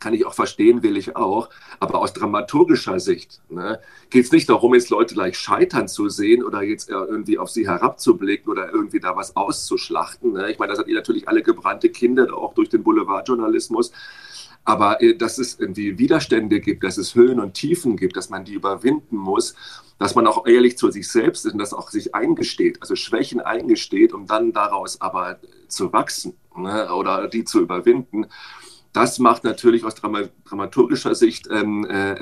[0.00, 1.50] kann ich auch verstehen, will ich auch.
[1.78, 6.42] Aber aus dramaturgischer Sicht ne, geht es nicht darum, jetzt Leute gleich scheitern zu sehen
[6.42, 10.32] oder jetzt irgendwie auf sie herabzublicken oder irgendwie da was auszuschlachten.
[10.32, 10.50] Ne.
[10.50, 13.92] Ich meine, das hat ihr natürlich alle gebrannte Kinder, auch durch den Boulevardjournalismus.
[14.64, 18.44] Aber äh, dass es irgendwie Widerstände gibt, dass es Höhen und Tiefen gibt, dass man
[18.44, 19.54] die überwinden muss,
[19.98, 23.40] dass man auch ehrlich zu sich selbst ist und das auch sich eingesteht, also Schwächen
[23.40, 28.26] eingesteht, um dann daraus aber zu wachsen ne, oder die zu überwinden
[28.92, 32.12] das macht natürlich aus dramaturgischer Sicht ähm, äh,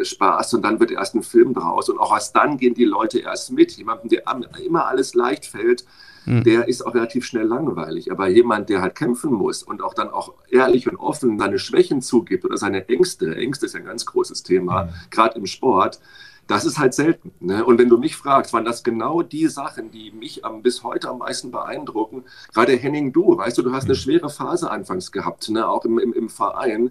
[0.00, 2.84] äh, Spaß und dann wird erst ein Film draus und auch erst dann gehen die
[2.84, 3.72] Leute erst mit.
[3.76, 4.24] Jemandem, der
[4.64, 5.84] immer alles leicht fällt,
[6.26, 6.42] mhm.
[6.42, 8.10] der ist auch relativ schnell langweilig.
[8.10, 12.02] Aber jemand, der halt kämpfen muss und auch dann auch ehrlich und offen seine Schwächen
[12.02, 14.90] zugibt oder seine Ängste, Ängste ist ja ein ganz großes Thema, mhm.
[15.10, 16.00] gerade im Sport,
[16.48, 17.30] das ist halt selten.
[17.40, 17.64] Ne?
[17.64, 21.10] Und wenn du mich fragst, waren das genau die Sachen, die mich am, bis heute
[21.10, 22.24] am meisten beeindrucken.
[22.52, 23.98] Gerade Henning, du, weißt du, du hast eine mhm.
[23.98, 25.68] schwere Phase anfangs gehabt, ne?
[25.68, 26.90] auch im, im, im Verein.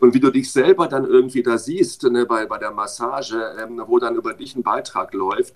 [0.00, 2.26] Und wie du dich selber dann irgendwie da siehst, ne?
[2.26, 5.54] bei, bei der Massage, ähm, wo dann über dich ein Beitrag läuft,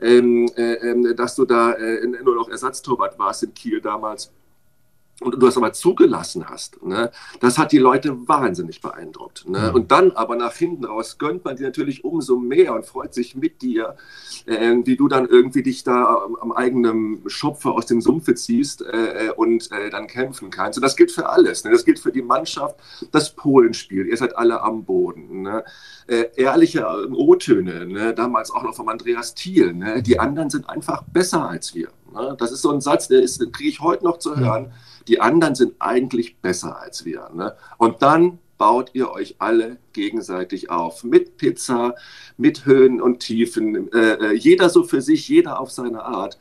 [0.00, 4.32] ähm, äh, äh, dass du da äh, nur noch Ersatztorwart warst in Kiel damals
[5.20, 9.48] und du das aber zugelassen hast, ne, das hat die Leute wahnsinnig beeindruckt.
[9.48, 9.72] Ne?
[9.72, 13.34] Und dann aber nach hinten raus gönnt man dir natürlich umso mehr und freut sich
[13.34, 13.96] mit dir,
[14.44, 18.82] äh, wie du dann irgendwie dich da am, am eigenen Schopfe aus dem Sumpfe ziehst
[18.82, 20.78] äh, äh, und äh, dann kämpfen kannst.
[20.78, 21.64] Und das gilt für alles.
[21.64, 21.70] Ne?
[21.70, 22.76] Das gilt für die Mannschaft,
[23.10, 24.06] das Polenspiel.
[24.06, 25.42] Ihr seid alle am Boden.
[25.42, 25.64] Ne?
[26.08, 28.12] Äh, ehrliche O-Töne, ne?
[28.12, 29.72] damals auch noch vom Andreas Thiel.
[29.72, 30.02] Ne?
[30.02, 31.88] Die anderen sind einfach besser als wir.
[32.16, 32.36] Ne?
[32.38, 33.20] Das ist so ein Satz, der
[33.52, 34.64] kriege ich heute noch zu hören.
[34.64, 34.72] Ja
[35.08, 37.30] die anderen sind eigentlich besser als wir.
[37.34, 37.54] Ne?
[37.78, 41.04] Und dann baut ihr euch alle gegenseitig auf.
[41.04, 41.94] Mit Pizza,
[42.36, 43.92] mit Höhen und Tiefen.
[43.92, 46.38] Äh, äh jeder so für sich, jeder auf seine Art.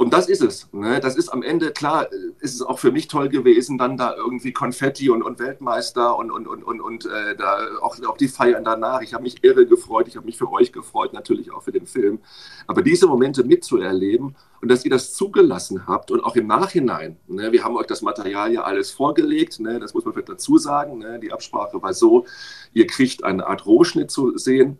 [0.00, 0.66] Und das ist es.
[0.72, 0.98] Ne?
[0.98, 4.50] Das ist am Ende, klar, ist es auch für mich toll gewesen, dann da irgendwie
[4.50, 8.64] Konfetti und, und Weltmeister und, und, und, und, und äh, da auch, auch die Feiern
[8.64, 9.02] danach.
[9.02, 11.84] Ich habe mich irre gefreut, ich habe mich für euch gefreut, natürlich auch für den
[11.84, 12.20] Film.
[12.66, 17.52] Aber diese Momente mitzuerleben und dass ihr das zugelassen habt und auch im Nachhinein, ne,
[17.52, 20.96] wir haben euch das Material ja alles vorgelegt, ne, das muss man vielleicht dazu sagen,
[20.96, 22.24] ne, die Absprache war so,
[22.72, 24.78] ihr kriegt eine Art Rohschnitt zu sehen,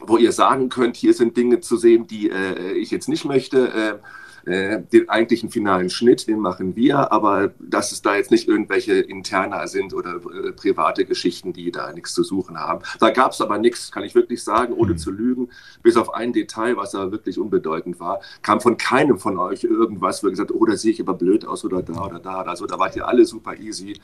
[0.00, 3.68] wo ihr sagen könnt, hier sind Dinge zu sehen, die äh, ich jetzt nicht möchte.
[3.68, 3.98] Äh,
[4.46, 8.94] äh, den eigentlichen finalen Schnitt, den machen wir, aber dass es da jetzt nicht irgendwelche
[8.94, 12.82] Interna sind oder äh, private Geschichten, die da nichts zu suchen haben.
[12.98, 14.98] Da gab es aber nichts, kann ich wirklich sagen, ohne mhm.
[14.98, 15.50] zu lügen,
[15.82, 20.22] bis auf ein Detail, was da wirklich unbedeutend war, kam von keinem von euch irgendwas,
[20.22, 22.42] wo ihr gesagt, oh, da sehe ich aber blöd aus oder da oder da.
[22.42, 24.00] Also da wart ihr alle super easy.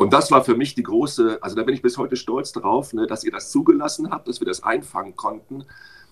[0.00, 2.94] Und das war für mich die große, also da bin ich bis heute stolz drauf,
[2.94, 5.66] ne, dass ihr das zugelassen habt, dass wir das einfangen konnten.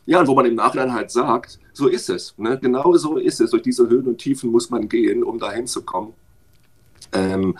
[0.06, 2.34] Ja, und wo man im Nachhinein halt sagt, so ist es.
[2.38, 2.58] Ne?
[2.61, 3.50] Genau so ist es.
[3.50, 6.14] Durch diese Höhen und Tiefen muss man gehen, um dahin zu kommen.
[7.12, 7.58] Ähm,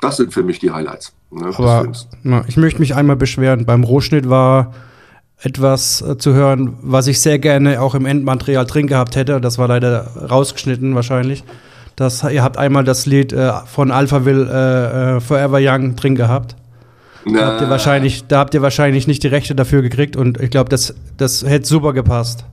[0.00, 1.12] das sind für mich die Highlights.
[1.30, 3.66] Ne, Aber na, ich möchte mich einmal beschweren.
[3.66, 4.72] Beim Rohschnitt war
[5.40, 9.40] etwas äh, zu hören, was ich sehr gerne auch im Endmaterial drin gehabt hätte.
[9.40, 11.44] Das war leider rausgeschnitten wahrscheinlich.
[11.96, 16.56] Das, ihr habt einmal das Lied äh, von Alphaville äh, äh Forever Young drin gehabt.
[17.24, 20.50] Da habt, ihr wahrscheinlich, da habt ihr wahrscheinlich nicht die Rechte dafür gekriegt und ich
[20.50, 22.44] glaube, das, das hätte super gepasst.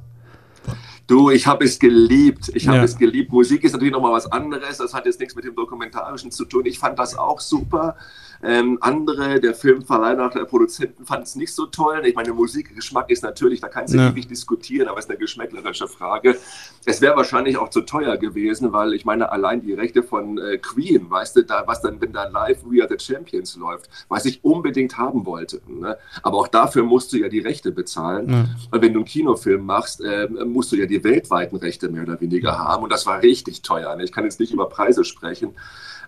[1.08, 2.52] Du, ich habe es geliebt.
[2.54, 2.84] Ich habe ja.
[2.84, 3.32] es geliebt.
[3.32, 4.78] Musik ist natürlich nochmal was anderes.
[4.78, 6.68] Das hat jetzt nichts mit dem Dokumentarischen zu tun.
[6.68, 7.96] Ich fand das auch super.
[8.42, 12.02] Ähm, andere, der Filmverleih der Produzenten fanden es nicht so toll.
[12.06, 14.10] Ich meine, Musikgeschmack ist natürlich, da kannst du ja.
[14.10, 16.38] ewig diskutieren, aber es ist eine geschmäcklerische Frage.
[16.86, 20.58] Es wäre wahrscheinlich auch zu teuer gewesen, weil ich meine, allein die Rechte von äh,
[20.58, 24.26] Queen, weißt du, da, was dann, wenn da live We Are the Champions läuft, was
[24.26, 25.62] ich unbedingt haben wollte.
[25.68, 25.98] Ne?
[26.24, 28.30] Aber auch dafür musst du ja die Rechte bezahlen.
[28.30, 28.46] Ja.
[28.72, 32.22] Und wenn du einen Kinofilm machst, äh, musst du ja die weltweiten Rechte mehr oder
[32.22, 32.84] weniger haben.
[32.84, 33.96] Und das war richtig teuer.
[33.96, 34.04] Ne?
[34.06, 35.56] Ich kann jetzt nicht über Preise sprechen.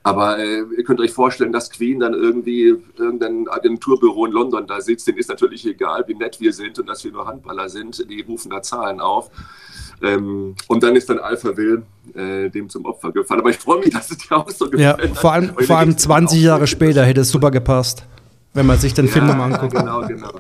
[0.04, 4.82] Aber äh, ihr könnt euch vorstellen, dass Queen dann irgendwie irgendein Agenturbüro in London da
[4.82, 5.08] sitzt.
[5.08, 8.10] Denen ist natürlich egal, wie nett wir sind und dass wir nur Handballer sind.
[8.10, 9.30] Die rufen da Zahlen auf.
[10.02, 11.84] Ähm, und dann ist dann Alpha Will
[12.16, 13.42] äh, dem zum Opfer gefallen.
[13.42, 15.00] Aber ich freue mich, dass es dir auch so gefällt.
[15.02, 18.04] Ja, vor allem, vor allem 20 Jahre später hätte es super gepasst,
[18.54, 19.76] wenn man sich den Film ja, nochmal anguckt.
[19.76, 20.32] Genau, genau.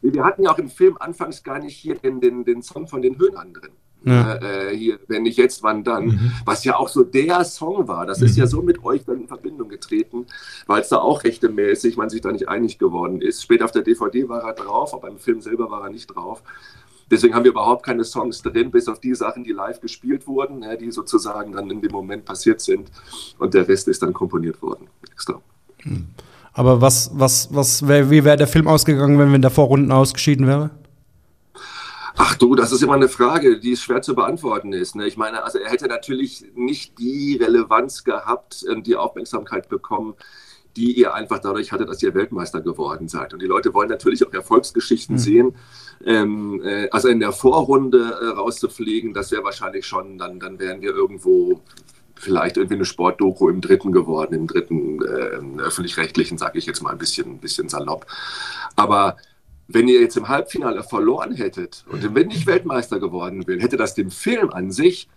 [0.00, 3.02] Wir hatten ja auch im Film anfangs gar nicht hier den, den, den Song von
[3.02, 3.72] den Höhnern drin.
[4.04, 4.36] Ja.
[4.36, 6.06] Äh, hier, wenn nicht jetzt, wann dann?
[6.06, 6.32] Mhm.
[6.44, 8.06] Was ja auch so der Song war.
[8.06, 8.26] Das mhm.
[8.26, 10.26] ist ja so mit euch dann in Verbindung getreten,
[10.66, 13.42] weil es da auch rechtemäßig man sich da nicht einig geworden ist.
[13.42, 16.42] Später auf der DVD war er drauf, aber im Film selber war er nicht drauf.
[17.10, 20.62] Deswegen haben wir überhaupt keine Songs drin, bis auf die Sachen, die live gespielt wurden,
[20.62, 22.90] ja, die sozusagen dann in dem Moment passiert sind.
[23.38, 25.40] Und der Rest ist dann komponiert worden, extra.
[25.84, 26.08] Mhm.
[26.52, 29.92] Aber was, was, was, wär, wie wäre der Film ausgegangen, wenn wir in der Vorrunden
[29.92, 30.70] ausgeschieden wären?
[32.20, 34.96] Ach du, das ist immer eine Frage, die schwer zu beantworten ist.
[34.96, 35.06] Ne?
[35.06, 40.14] Ich meine, also er hätte natürlich nicht die Relevanz gehabt und die Aufmerksamkeit bekommen,
[40.76, 43.34] die ihr einfach dadurch hattet, dass ihr Weltmeister geworden seid.
[43.34, 45.20] Und die Leute wollen natürlich auch Erfolgsgeschichten mhm.
[45.20, 45.54] sehen.
[46.04, 50.80] Ähm, äh, also in der Vorrunde äh, rauszufliegen, das wäre wahrscheinlich schon, dann, dann wären
[50.80, 51.62] wir irgendwo
[52.16, 56.90] vielleicht irgendwie eine Sportdoku im dritten geworden, im dritten äh, öffentlich-rechtlichen, sage ich jetzt mal
[56.90, 58.06] ein bisschen, ein bisschen salopp.
[58.74, 59.16] Aber
[59.68, 63.94] wenn ihr jetzt im Halbfinale verloren hättet und wenn nicht Weltmeister geworden wäre, hätte das
[63.94, 65.08] dem Film an sich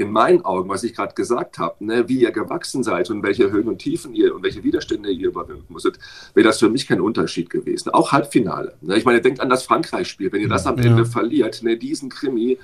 [0.00, 3.50] in meinen Augen, was ich gerade gesagt habe, ne, wie ihr gewachsen seid und welche
[3.50, 5.98] Höhen und Tiefen ihr und welche Widerstände ihr überwinden musstet,
[6.34, 7.90] wäre das für mich kein Unterschied gewesen.
[7.90, 8.74] Auch Halbfinale.
[8.80, 8.96] Ne?
[8.96, 10.32] Ich meine, denkt an das Frankreich-Spiel.
[10.32, 10.84] Wenn ihr das am ja.
[10.84, 12.58] Ende verliert, ne, diesen Krimi,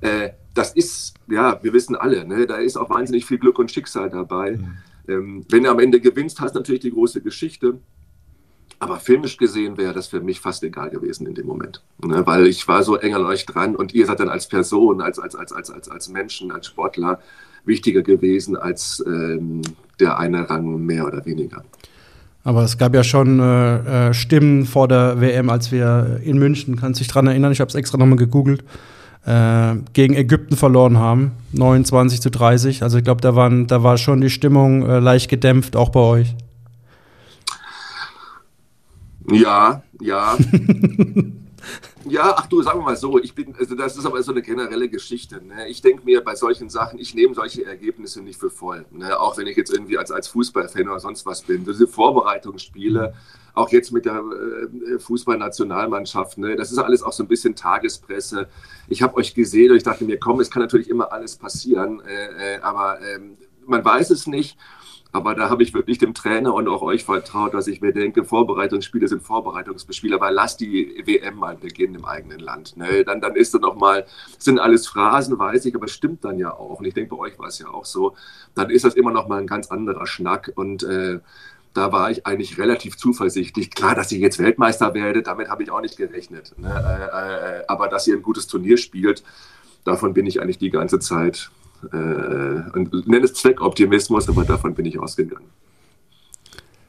[0.00, 3.70] äh, das ist, ja, wir wissen alle, ne, da ist auch wahnsinnig viel Glück und
[3.70, 4.56] Schicksal dabei.
[4.56, 4.76] Mhm.
[5.06, 7.78] Ähm, wenn du am Ende gewinnst, hast du natürlich die große Geschichte.
[8.82, 11.80] Aber filmisch gesehen wäre das für mich fast egal gewesen in dem Moment.
[12.04, 12.26] Ne?
[12.26, 15.20] Weil ich war so eng an euch dran und ihr seid dann als Person, als,
[15.20, 17.20] als, als, als, als, als Menschen, als Sportler
[17.64, 19.62] wichtiger gewesen als ähm,
[20.00, 21.62] der eine Rang mehr oder weniger.
[22.42, 26.74] Aber es gab ja schon äh, äh Stimmen vor der WM, als wir in München,
[26.74, 28.64] kannst du dich daran erinnern, ich habe es extra nochmal gegoogelt,
[29.26, 32.82] äh, gegen Ägypten verloren haben, 29 zu 30.
[32.82, 36.34] Also ich glaube, da, da war schon die Stimmung äh, leicht gedämpft, auch bei euch.
[39.30, 40.36] Ja, ja.
[42.04, 44.42] ja, ach du, sagen wir mal so, ich bin, also das ist aber so eine
[44.42, 45.44] generelle Geschichte.
[45.44, 45.68] Ne?
[45.68, 48.84] Ich denke mir bei solchen Sachen, ich nehme solche Ergebnisse nicht für voll.
[48.90, 49.18] Ne?
[49.18, 51.64] Auch wenn ich jetzt irgendwie als, als Fußballfan oder sonst was bin.
[51.64, 53.14] Diese Vorbereitungsspiele,
[53.54, 54.22] auch jetzt mit der
[54.94, 56.56] äh, Fußballnationalmannschaft, ne?
[56.56, 58.48] das ist alles auch so ein bisschen Tagespresse.
[58.88, 62.00] Ich habe euch gesehen und ich dachte mir, komm, es kann natürlich immer alles passieren,
[62.00, 64.56] äh, äh, aber ähm, man weiß es nicht.
[65.14, 68.24] Aber da habe ich wirklich dem Trainer und auch euch vertraut, dass ich mir denke,
[68.24, 72.78] Vorbereitungsspiele sind Vorbereitungsspiele, aber lass die WM mal beginnen im eigenen Land.
[72.78, 73.04] Ne?
[73.04, 74.06] Dann, dann ist es nochmal,
[74.38, 76.78] sind alles Phrasen, weiß ich, aber stimmt dann ja auch.
[76.78, 78.14] Und ich denke, bei euch war es ja auch so.
[78.54, 80.50] Dann ist das immer nochmal ein ganz anderer Schnack.
[80.54, 81.20] Und äh,
[81.74, 83.70] da war ich eigentlich relativ zuversichtlich.
[83.70, 86.54] Klar, dass ihr jetzt Weltmeister werdet, damit habe ich auch nicht gerechnet.
[86.56, 86.68] Ne?
[86.68, 89.22] Äh, äh, aber dass ihr ein gutes Turnier spielt,
[89.84, 91.50] davon bin ich eigentlich die ganze Zeit
[91.92, 95.46] äh, und nenne es Zweckoptimismus, aber davon bin ich ausgegangen.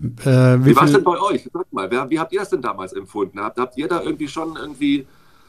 [0.01, 1.49] Äh, wie, wie war es denn bei euch?
[1.51, 3.39] Sag mal, wer, wie habt ihr es denn damals empfunden?
[3.39, 5.07] Habt, habt ihr da irgendwie schon irgendwie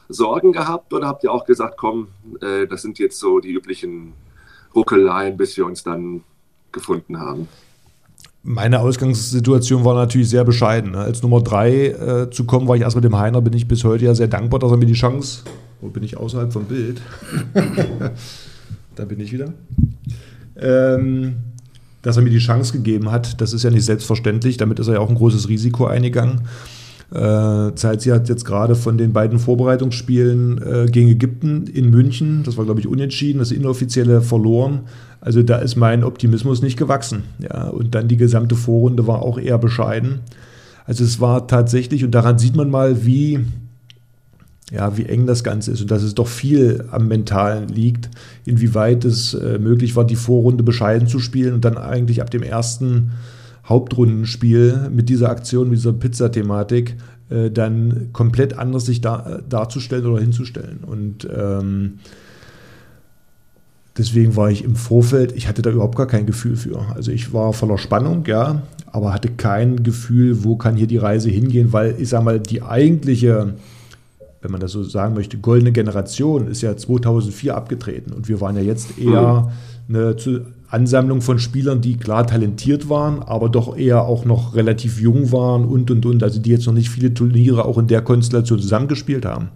[0.09, 2.09] Sorgen gehabt oder habt ihr auch gesagt, komm,
[2.41, 4.13] äh, das sind jetzt so die üblichen
[4.75, 6.23] Ruckeleien, bis wir uns dann
[6.73, 7.49] gefunden haben?
[8.43, 10.91] Meine Ausgangssituation war natürlich sehr bescheiden.
[10.93, 10.99] Ne?
[10.99, 13.83] Als Nummer drei äh, zu kommen, war ich erst mit dem Heiner, bin ich bis
[13.85, 15.45] heute ja sehr dankbar, dass er mir die Chance,
[15.81, 17.01] wo bin ich außerhalb vom Bild?
[18.97, 19.53] Da bin ich wieder.
[20.57, 21.37] Ähm,
[22.03, 24.57] dass er mir die Chance gegeben hat, das ist ja nicht selbstverständlich.
[24.57, 26.43] Damit ist er ja auch ein großes Risiko eingegangen.
[27.13, 32.57] Äh, Zeitzi hat jetzt gerade von den beiden Vorbereitungsspielen äh, gegen Ägypten in München, das
[32.57, 34.81] war glaube ich unentschieden, das inoffizielle verloren.
[35.21, 37.23] Also da ist mein Optimismus nicht gewachsen.
[37.39, 40.21] Ja, und dann die gesamte Vorrunde war auch eher bescheiden.
[40.87, 43.41] Also es war tatsächlich, und daran sieht man mal, wie
[44.75, 48.11] ja, wie eng das Ganze ist und dass es doch viel am Mentalen liegt,
[48.45, 52.43] inwieweit es äh, möglich war, die Vorrunde bescheiden zu spielen und dann eigentlich ab dem
[52.43, 53.13] ersten
[53.67, 56.97] Hauptrundenspiel mit dieser Aktion, mit dieser Pizza-Thematik
[57.31, 60.81] äh, dann komplett anders sich da, darzustellen oder hinzustellen.
[60.85, 62.01] Und ähm,
[63.97, 66.85] deswegen war ich im Vorfeld, ich hatte da überhaupt gar kein Gefühl für.
[66.95, 71.31] Also ich war voller Spannung, ja, aber hatte kein Gefühl, wo kann hier die Reise
[71.31, 73.55] hingehen, weil ich sage mal, die eigentliche
[74.45, 78.57] wenn man das so sagen möchte, goldene Generation ist ja 2004 abgetreten und wir waren
[78.57, 79.51] ja jetzt eher
[79.89, 80.15] eine
[80.69, 85.65] Ansammlung von Spielern, die klar talentiert waren, aber doch eher auch noch relativ jung waren
[85.65, 89.25] und und und, also die jetzt noch nicht viele Turniere auch in der Konstellation zusammengespielt
[89.25, 89.49] haben.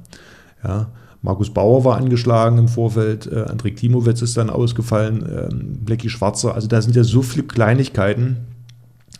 [0.64, 0.88] Ja,
[1.20, 6.54] Markus Bauer war angeschlagen im Vorfeld, äh, André Klimowitz ist dann ausgefallen, ähm, Blackie Schwarzer,
[6.54, 8.38] also da sind ja so viele Kleinigkeiten,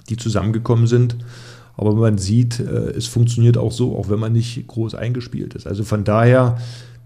[0.09, 1.18] die zusammengekommen sind.
[1.78, 5.66] Aber man sieht, äh, es funktioniert auch so, auch wenn man nicht groß eingespielt ist.
[5.66, 6.58] Also von daher,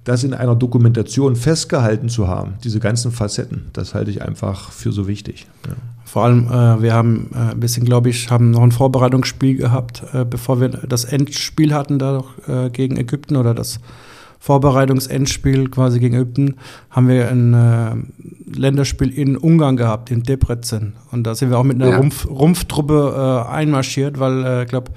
[0.04, 4.90] das in einer Dokumentation festgehalten zu haben, diese ganzen Facetten, das halte ich einfach für
[4.90, 5.46] so wichtig.
[5.68, 5.74] Ja.
[6.04, 10.02] Vor allem, äh, wir haben äh, ein bisschen, glaube ich, haben noch ein Vorbereitungsspiel gehabt,
[10.12, 13.78] äh, bevor wir das Endspiel hatten da äh, gegen Ägypten oder das
[14.42, 16.56] Vorbereitungsendspiel quasi gegen Ägypten,
[16.90, 20.94] haben wir ein äh, Länderspiel in Ungarn gehabt, in Debrecen.
[21.12, 21.96] Und da sind wir auch mit einer ja.
[21.96, 24.90] Rumpf, Rumpftruppe äh, einmarschiert, weil ich äh, glaube,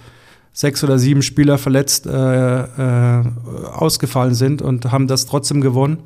[0.51, 3.23] sechs oder sieben Spieler verletzt äh, äh,
[3.71, 5.99] ausgefallen sind und haben das trotzdem gewonnen.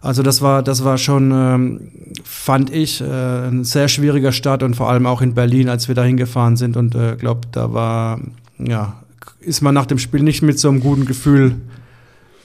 [0.00, 1.90] Also das war, das war schon, ähm,
[2.24, 5.94] fand ich, äh, ein sehr schwieriger Start und vor allem auch in Berlin, als wir
[5.94, 6.78] da hingefahren sind.
[6.78, 8.18] Und ich äh, glaube, da war,
[8.56, 8.94] ja,
[9.40, 11.56] ist man nach dem Spiel nicht mit so einem guten Gefühl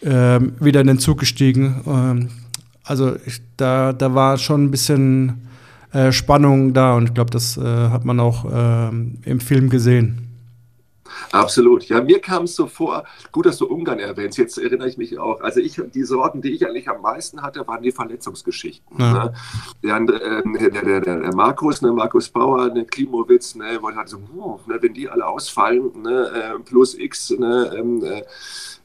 [0.02, 1.84] äh, wieder in den Zug gestiegen.
[1.88, 2.30] Ähm,
[2.84, 5.48] also ich, da, da war schon ein bisschen
[5.92, 10.26] äh, Spannung da und ich glaube, das äh, hat man auch ähm, im Film gesehen.
[11.32, 11.86] Absolut.
[11.86, 15.18] Ja, mir kam es so vor, gut, dass du Ungarn erwähnst, jetzt erinnere ich mich
[15.18, 15.42] auch.
[15.42, 19.00] Also ich, die Sorgen, die ich eigentlich am meisten hatte, waren die Verletzungsgeschichten.
[19.00, 19.14] Ja.
[19.14, 19.34] Ne?
[19.84, 24.18] Der, äh, der, der, der, Markus, ne, Markus Bauer, ne, Klimowitz, ne, wo halt so,
[24.36, 28.24] uh, ne, wenn die alle ausfallen, ne, äh, plus X, ne, ähm, äh,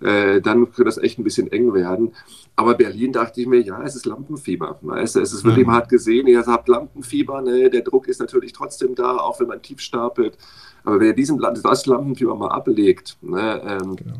[0.01, 2.13] äh, dann könnte das echt ein bisschen eng werden.
[2.57, 4.79] Aber Berlin dachte ich mir, ja, es ist Lampenfieber.
[4.83, 5.73] Weißt du, es ist wirklich, mhm.
[5.73, 7.71] hat gesehen, ihr habt Lampenfieber, ne?
[7.71, 10.37] der Druck ist natürlich trotzdem da, auch wenn man tief stapelt.
[10.85, 14.15] Aber wenn ihr diesen das Lampenfieber mal ablegt, ne, ähm, genau.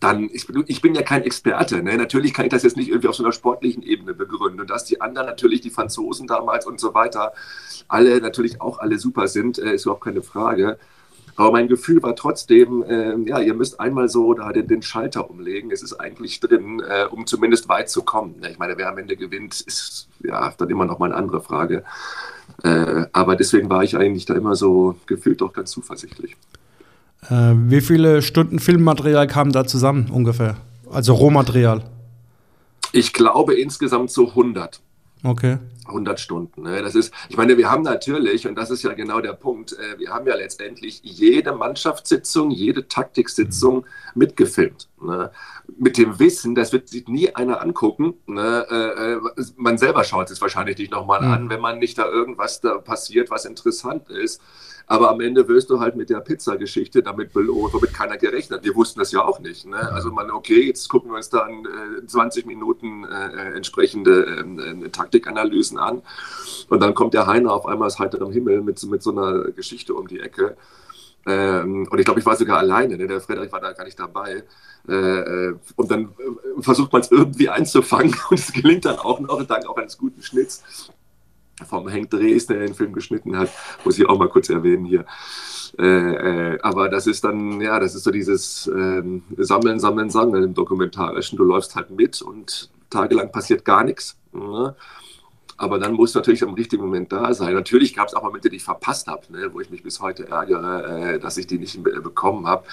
[0.00, 1.82] dann, ich, ich, bin ja kein Experte.
[1.82, 1.96] Ne?
[1.96, 4.60] Natürlich kann ich das jetzt nicht irgendwie auf so einer sportlichen Ebene begründen.
[4.60, 7.32] Und dass die anderen natürlich, die Franzosen damals und so weiter,
[7.88, 10.78] alle natürlich auch alle super sind, äh, ist überhaupt keine Frage.
[11.36, 15.30] Aber mein Gefühl war trotzdem, äh, ja, ihr müsst einmal so da den, den Schalter
[15.30, 15.70] umlegen.
[15.70, 18.34] Es ist eigentlich drin, äh, um zumindest weit zu kommen.
[18.50, 21.84] Ich meine, wer am Ende gewinnt, ist ja dann immer noch mal eine andere Frage.
[22.62, 26.36] Äh, aber deswegen war ich eigentlich da immer so gefühlt doch ganz zuversichtlich.
[27.28, 30.56] Äh, wie viele Stunden Filmmaterial kamen da zusammen ungefähr?
[30.90, 31.82] Also Rohmaterial?
[32.92, 34.80] Ich glaube insgesamt so 100.
[35.24, 35.58] Okay.
[35.86, 36.62] 100 Stunden.
[36.62, 36.82] Ne?
[36.82, 39.98] Das ist, ich meine, wir haben natürlich, und das ist ja genau der Punkt, äh,
[39.98, 44.88] wir haben ja letztendlich jede Mannschaftssitzung, jede Taktiksitzung mitgefilmt.
[45.00, 45.30] Ne?
[45.78, 48.14] Mit dem Wissen, das wird sich nie einer angucken.
[48.26, 48.66] Ne?
[48.70, 49.20] Äh, äh
[49.56, 51.32] man selber schaut es wahrscheinlich nicht nochmal mhm.
[51.32, 54.40] an, wenn man nicht da irgendwas da passiert, was interessant ist.
[54.86, 58.64] Aber am Ende wirst du halt mit der Pizza-Geschichte damit belohnt, womit keiner gerechnet.
[58.64, 59.66] Wir wussten das ja auch nicht.
[59.66, 59.76] Ne?
[59.76, 61.66] Also man, okay, jetzt gucken wir uns dann
[62.00, 66.02] äh, 20 Minuten äh, entsprechende äh, Taktikanalysen an.
[66.68, 69.94] Und dann kommt der Heiner auf einmal aus heiterem Himmel mit, mit so einer Geschichte
[69.94, 70.56] um die Ecke.
[71.24, 73.06] Ähm, und ich glaube, ich war sogar alleine, ne?
[73.06, 74.42] der Frederik war da gar nicht dabei.
[74.88, 79.20] Äh, äh und dann äh, versucht man es irgendwie einzufangen und es gelingt dann auch
[79.20, 80.62] noch, dank auch eines guten Schnitts
[81.64, 83.50] vom Hank Drees, der den Film geschnitten hat,
[83.84, 85.04] muss ich auch mal kurz erwähnen hier.
[85.78, 85.84] Äh,
[86.54, 89.02] äh, aber das ist dann, ja, das ist so dieses äh,
[89.38, 91.38] Sammeln, Sammeln, Sammeln im Dokumentarischen.
[91.38, 94.16] Du läufst halt mit und tagelang passiert gar nichts.
[94.32, 94.74] Ne?
[95.56, 97.54] Aber dann musst du natürlich am richtigen Moment da sein.
[97.54, 100.26] Natürlich gab es auch Momente, die ich verpasst habe, ne, wo ich mich bis heute
[100.26, 102.64] ärgere, äh, dass ich die nicht bekommen habe,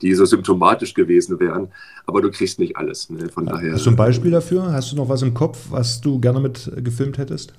[0.00, 1.68] die so symptomatisch gewesen wären.
[2.06, 3.10] Aber du kriegst nicht alles.
[3.10, 4.72] Ne, von daher, Hast du ein Beispiel dafür?
[4.72, 7.52] Hast du noch was im Kopf, was du gerne mit gefilmt hättest?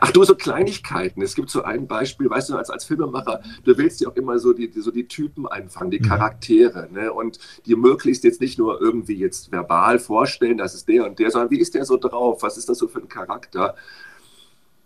[0.00, 1.22] Ach du, so Kleinigkeiten.
[1.22, 4.38] Es gibt so ein Beispiel, weißt du, als, als Filmemacher, du willst ja auch immer
[4.38, 6.04] so die, die, so die Typen einfangen, die mhm.
[6.04, 7.12] Charaktere, ne?
[7.12, 11.30] Und die möglichst jetzt nicht nur irgendwie jetzt verbal vorstellen, das ist der und der,
[11.30, 12.42] sondern wie ist der so drauf?
[12.42, 13.74] Was ist das so für ein Charakter?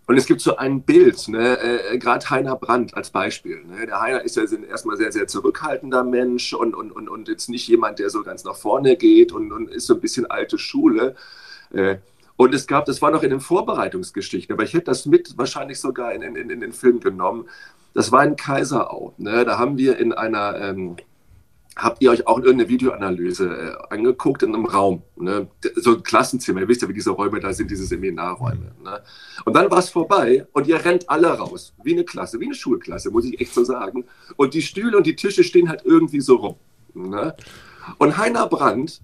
[0.08, 3.64] Und es gibt so ein Bild, ne, äh, gerade Heiner Brandt als Beispiel.
[3.64, 3.86] Ne?
[3.86, 7.66] Der Heiner ist ja erstmal sehr, sehr zurückhaltender Mensch und, und, und, und jetzt nicht
[7.66, 11.16] jemand, der so ganz nach vorne geht und, und ist so ein bisschen alte Schule.
[11.72, 11.96] Äh,
[12.36, 15.80] und es gab, das war noch in den Vorbereitungsgeschichten, aber ich hätte das mit wahrscheinlich
[15.80, 17.48] sogar in, in, in den Film genommen.
[17.94, 19.14] Das war in Kaiserau.
[19.16, 19.44] Ne?
[19.46, 20.96] Da haben wir in einer, ähm,
[21.76, 25.48] habt ihr euch auch irgendeine Videoanalyse äh, angeguckt in einem Raum, ne?
[25.76, 28.72] so ein Klassenzimmer, ihr wisst ja, wie diese Räume da sind, diese Seminarräume.
[28.84, 29.02] Ne?
[29.46, 32.54] Und dann war es vorbei und ihr rennt alle raus, wie eine Klasse, wie eine
[32.54, 34.04] Schulklasse, muss ich echt so sagen.
[34.36, 36.56] Und die Stühle und die Tische stehen halt irgendwie so rum.
[36.92, 37.34] Ne?
[37.96, 39.00] Und Heiner Brandt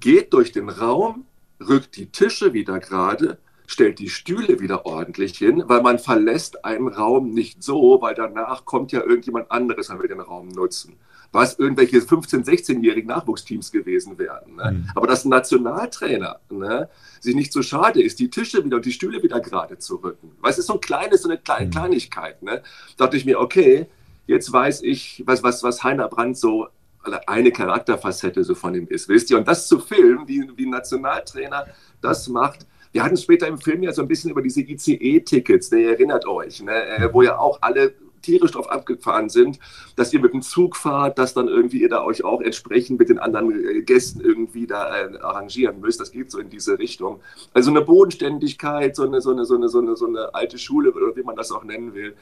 [0.00, 1.24] geht durch den Raum,
[1.60, 6.88] rückt die Tische wieder gerade, stellt die Stühle wieder ordentlich hin, weil man verlässt einen
[6.88, 10.96] Raum nicht so, weil danach kommt ja irgendjemand anderes und will den Raum nutzen
[11.32, 14.56] was irgendwelche 15-, 16-jährigen Nachwuchsteams gewesen wären.
[14.56, 14.72] Ne?
[14.72, 14.90] Mhm.
[14.94, 16.88] Aber dass ein Nationaltrainer ne,
[17.20, 20.32] sich nicht so schade ist, die Tische wieder und die Stühle wieder gerade zu rücken.
[20.40, 21.70] Weil es ist so ein kleines, so eine kleine mhm.
[21.70, 22.42] Kleinigkeit.
[22.42, 22.62] Ne?
[22.96, 23.86] Da dachte ich mir, okay,
[24.26, 26.68] jetzt weiß ich, was, was, was Heiner Brandt so
[27.26, 29.38] eine Charakterfacette so von ihm ist, wisst ihr?
[29.38, 31.66] Und das zu filmen, wie, ein Nationaltrainer
[32.00, 35.82] das macht, wir hatten später im Film ja so ein bisschen über diese ICE-Tickets, ne,
[35.82, 39.58] ihr erinnert euch, ne, äh, wo ja auch alle tierisch drauf abgefahren sind,
[39.94, 43.08] dass ihr mit dem Zug fahrt, dass dann irgendwie ihr da euch auch entsprechend mit
[43.08, 46.00] den anderen äh, Gästen irgendwie da äh, arrangieren müsst.
[46.00, 47.20] Das geht so in diese Richtung.
[47.54, 50.92] Also eine Bodenständigkeit, so eine, so eine, so eine, so eine, so eine alte Schule
[50.92, 52.16] oder wie man das auch nennen will.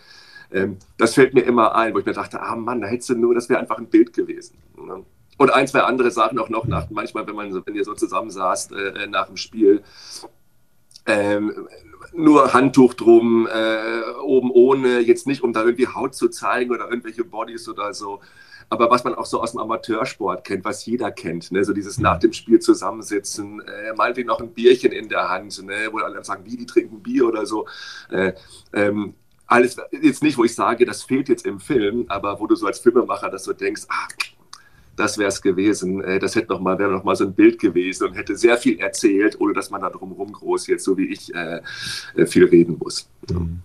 [0.53, 3.15] Ähm, das fällt mir immer ein, wo ich mir dachte, ah Mann, da hättest du
[3.15, 4.57] nur, das wäre einfach ein Bild gewesen.
[4.87, 5.05] Ne?
[5.37, 8.31] Und ein, zwei andere Sachen auch noch nach, manchmal, wenn man, wenn ihr so zusammen
[8.31, 9.83] saßt äh, nach dem Spiel.
[11.07, 11.69] Ähm,
[12.13, 16.89] nur Handtuch drum, äh, oben ohne, jetzt nicht, um da irgendwie Haut zu zeigen oder
[16.89, 18.21] irgendwelche Bodies oder so.
[18.71, 21.65] Aber was man auch so aus dem Amateursport kennt, was jeder kennt, ne?
[21.65, 25.89] so dieses nach dem Spiel zusammensitzen, äh, meinetwegen noch ein Bierchen in der Hand, ne?
[25.93, 27.67] wo alle sagen, wie, die trinken Bier oder so.
[28.11, 28.33] Äh,
[28.73, 29.15] ähm,
[29.47, 32.67] alles, jetzt nicht, wo ich sage, das fehlt jetzt im Film, aber wo du so
[32.67, 34.09] als Filmemacher das so denkst, ah,
[34.97, 36.03] das wäre es gewesen.
[36.03, 38.57] Äh, das hätte noch mal, wäre noch mal so ein Bild gewesen und hätte sehr
[38.57, 41.61] viel erzählt, ohne dass man da drumherum groß jetzt, so wie ich, äh,
[42.17, 43.09] äh viel reden muss.
[43.31, 43.61] Mhm.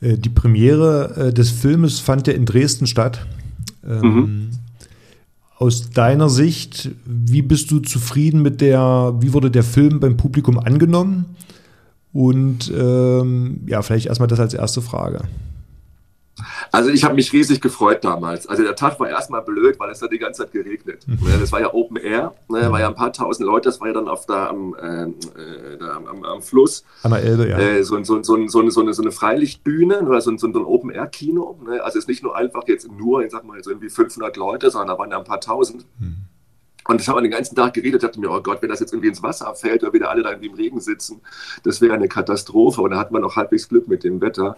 [0.00, 3.24] Die Premiere des Filmes fand ja in Dresden statt.
[3.86, 4.50] Ähm, mhm.
[5.56, 10.58] Aus deiner Sicht, wie bist du zufrieden mit der, wie wurde der Film beim Publikum
[10.58, 11.36] angenommen?
[12.12, 15.22] Und ähm, ja, vielleicht erstmal das als erste Frage.
[16.70, 18.46] Also ich habe mich riesig gefreut damals.
[18.46, 21.06] Also der Tag war erstmal blöd, weil es da die ganze Zeit geregnet.
[21.06, 21.26] Mhm.
[21.26, 23.88] Ne, das war ja Open Air, ne, war ja ein paar tausend Leute, das war
[23.88, 26.84] ja dann auf da am, äh, äh da am, am, Fluss.
[27.02, 27.58] An der Elbe, ja.
[27.58, 31.06] Äh, so, so, so, so, eine, so eine Freilichtbühne oder so, so ein Open Air
[31.06, 31.58] Kino.
[31.64, 31.82] Ne?
[31.82, 34.70] Also es ist nicht nur einfach jetzt nur, ich sag mal, so irgendwie 500 Leute,
[34.70, 35.86] sondern da waren ja ein paar tausend.
[35.98, 36.26] Mhm.
[36.88, 39.08] Und ich habe den ganzen Tag geredet, dachte mir, oh Gott, wenn das jetzt irgendwie
[39.08, 41.20] ins Wasser fällt oder wieder alle da irgendwie im Regen sitzen,
[41.62, 42.82] das wäre eine Katastrophe.
[42.82, 44.56] Und da hat man auch halbwegs Glück mit dem Wetter.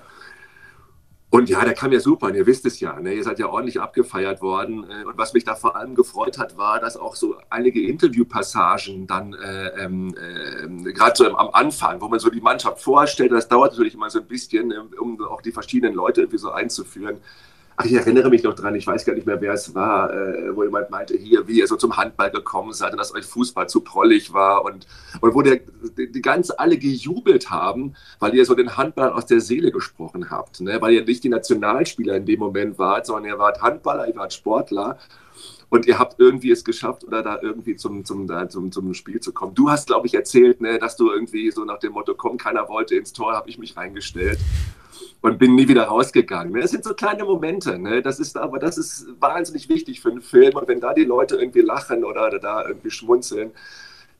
[1.35, 3.13] Und ja, der kam ja super, und ihr wisst es ja, ne?
[3.13, 4.89] ihr seid ja ordentlich abgefeiert worden.
[4.89, 9.09] Äh, und was mich da vor allem gefreut hat, war, dass auch so einige Interviewpassagen
[9.09, 13.49] dann, äh, ähm, äh, gerade so am Anfang, wo man so die Mannschaft vorstellt, das
[13.49, 17.17] dauert natürlich immer so ein bisschen, ne, um auch die verschiedenen Leute irgendwie so einzuführen.
[17.77, 20.55] Ach, ich erinnere mich noch dran, ich weiß gar nicht mehr, wer es war, äh,
[20.55, 23.69] wo jemand meinte, hier, wie ihr so zum Handball gekommen seid und dass euch Fußball
[23.69, 24.87] zu prollig war und,
[25.21, 25.59] und wo der,
[25.99, 30.31] die, die ganz alle gejubelt haben, weil ihr so den Handball aus der Seele gesprochen
[30.31, 30.81] habt, ne?
[30.81, 34.33] weil ihr nicht die Nationalspieler in dem Moment wart, sondern ihr wart Handballer, ihr wart
[34.33, 34.99] Sportler
[35.69, 39.19] und ihr habt irgendwie es geschafft oder da irgendwie zum, zum, da, zum, zum Spiel
[39.19, 39.57] zu kommen.
[39.57, 42.69] Du hast, glaube ich, erzählt, ne, dass du irgendwie so nach dem Motto, komm, keiner
[42.69, 44.39] wollte ins Tor, habe ich mich reingestellt
[45.21, 46.53] und bin nie wieder rausgegangen.
[46.53, 46.61] Ne?
[46.61, 48.03] Das sind so kleine Momente, ne?
[48.03, 51.37] das ist aber das ist wahnsinnig wichtig für einen Film und wenn da die Leute
[51.37, 53.51] irgendwie lachen oder da irgendwie schmunzeln,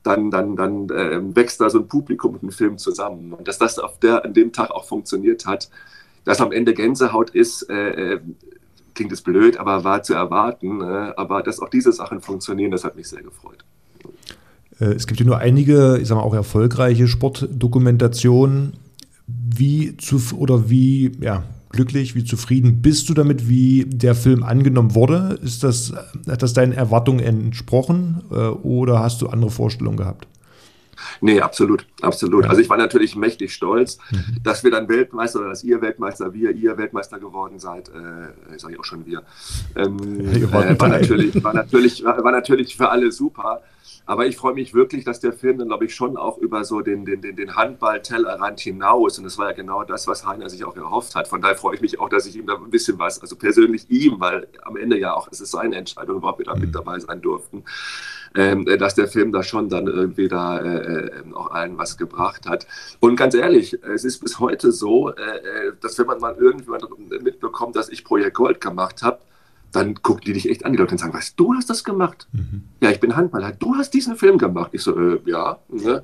[0.03, 3.33] dann, dann, dann äh, wächst da so ein Publikum mit dem Film zusammen.
[3.33, 5.69] Und dass das auf der, an dem Tag auch funktioniert hat,
[6.25, 8.19] dass am Ende Gänsehaut ist, äh, äh
[8.93, 10.81] klingt es blöd, aber war zu erwarten.
[10.81, 13.65] Äh, aber dass auch diese Sachen funktionieren, das hat mich sehr gefreut.
[14.79, 18.73] Äh, es gibt ja nur einige, ich sag mal, auch erfolgreiche Sportdokumentationen
[19.27, 24.95] wie zu oder wie ja, glücklich, wie zufrieden bist du damit, wie der Film angenommen
[24.95, 25.39] wurde?
[25.41, 25.93] Ist das,
[26.27, 30.27] hat das deinen Erwartungen entsprochen äh, oder hast du andere Vorstellungen gehabt?
[31.21, 32.43] Nee, absolut, absolut.
[32.43, 32.49] Ja.
[32.49, 34.43] Also ich war natürlich mächtig stolz, mhm.
[34.43, 37.89] dass wir dann Weltmeister oder dass ihr Weltmeister, wir, ihr Weltmeister geworden seid.
[37.89, 39.23] Äh, sage ich auch schon wir.
[39.75, 43.61] Ähm, äh, war, natürlich, war, natürlich, war natürlich für alle super.
[44.07, 46.81] Aber ich freue mich wirklich, dass der Film dann, glaube ich, schon auch über so
[46.81, 50.63] den, den, den, den Handball-Tellerrand hinaus, und das war ja genau das, was Heiner sich
[50.63, 51.27] auch erhofft hat.
[51.27, 53.89] Von daher freue ich mich auch, dass ich ihm da ein bisschen was, also persönlich
[53.89, 56.73] ihm, weil am Ende ja auch, es ist seine Entscheidung, ob wir da mit mhm.
[56.73, 57.63] dabei sein durften,
[58.35, 62.47] ähm, dass der Film da schon dann irgendwie da äh, äh, auch allen was gebracht
[62.47, 62.67] hat.
[62.99, 66.81] Und ganz ehrlich, es ist bis heute so, äh, äh dass wenn man mal irgendwann
[67.21, 69.19] mitbekommt, dass ich Projekt Gold gemacht habe,
[69.71, 72.27] dann gucken die dich echt an, die Leute und sagen, was, du hast das gemacht?
[72.31, 72.63] Mhm.
[72.81, 74.71] Ja, ich bin Handballer, du hast diesen Film gemacht.
[74.73, 75.59] Ich so, äh, ja.
[75.69, 76.03] Ne?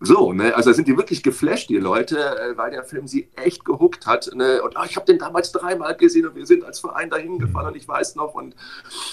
[0.00, 0.54] So, ne?
[0.54, 4.30] also sind die wirklich geflasht, die Leute, äh, weil der Film sie echt gehuckt hat.
[4.34, 4.62] Ne?
[4.62, 7.68] Und oh, ich habe den damals dreimal gesehen und wir sind als Verein dahin gefahren
[7.68, 8.54] und ich weiß noch und,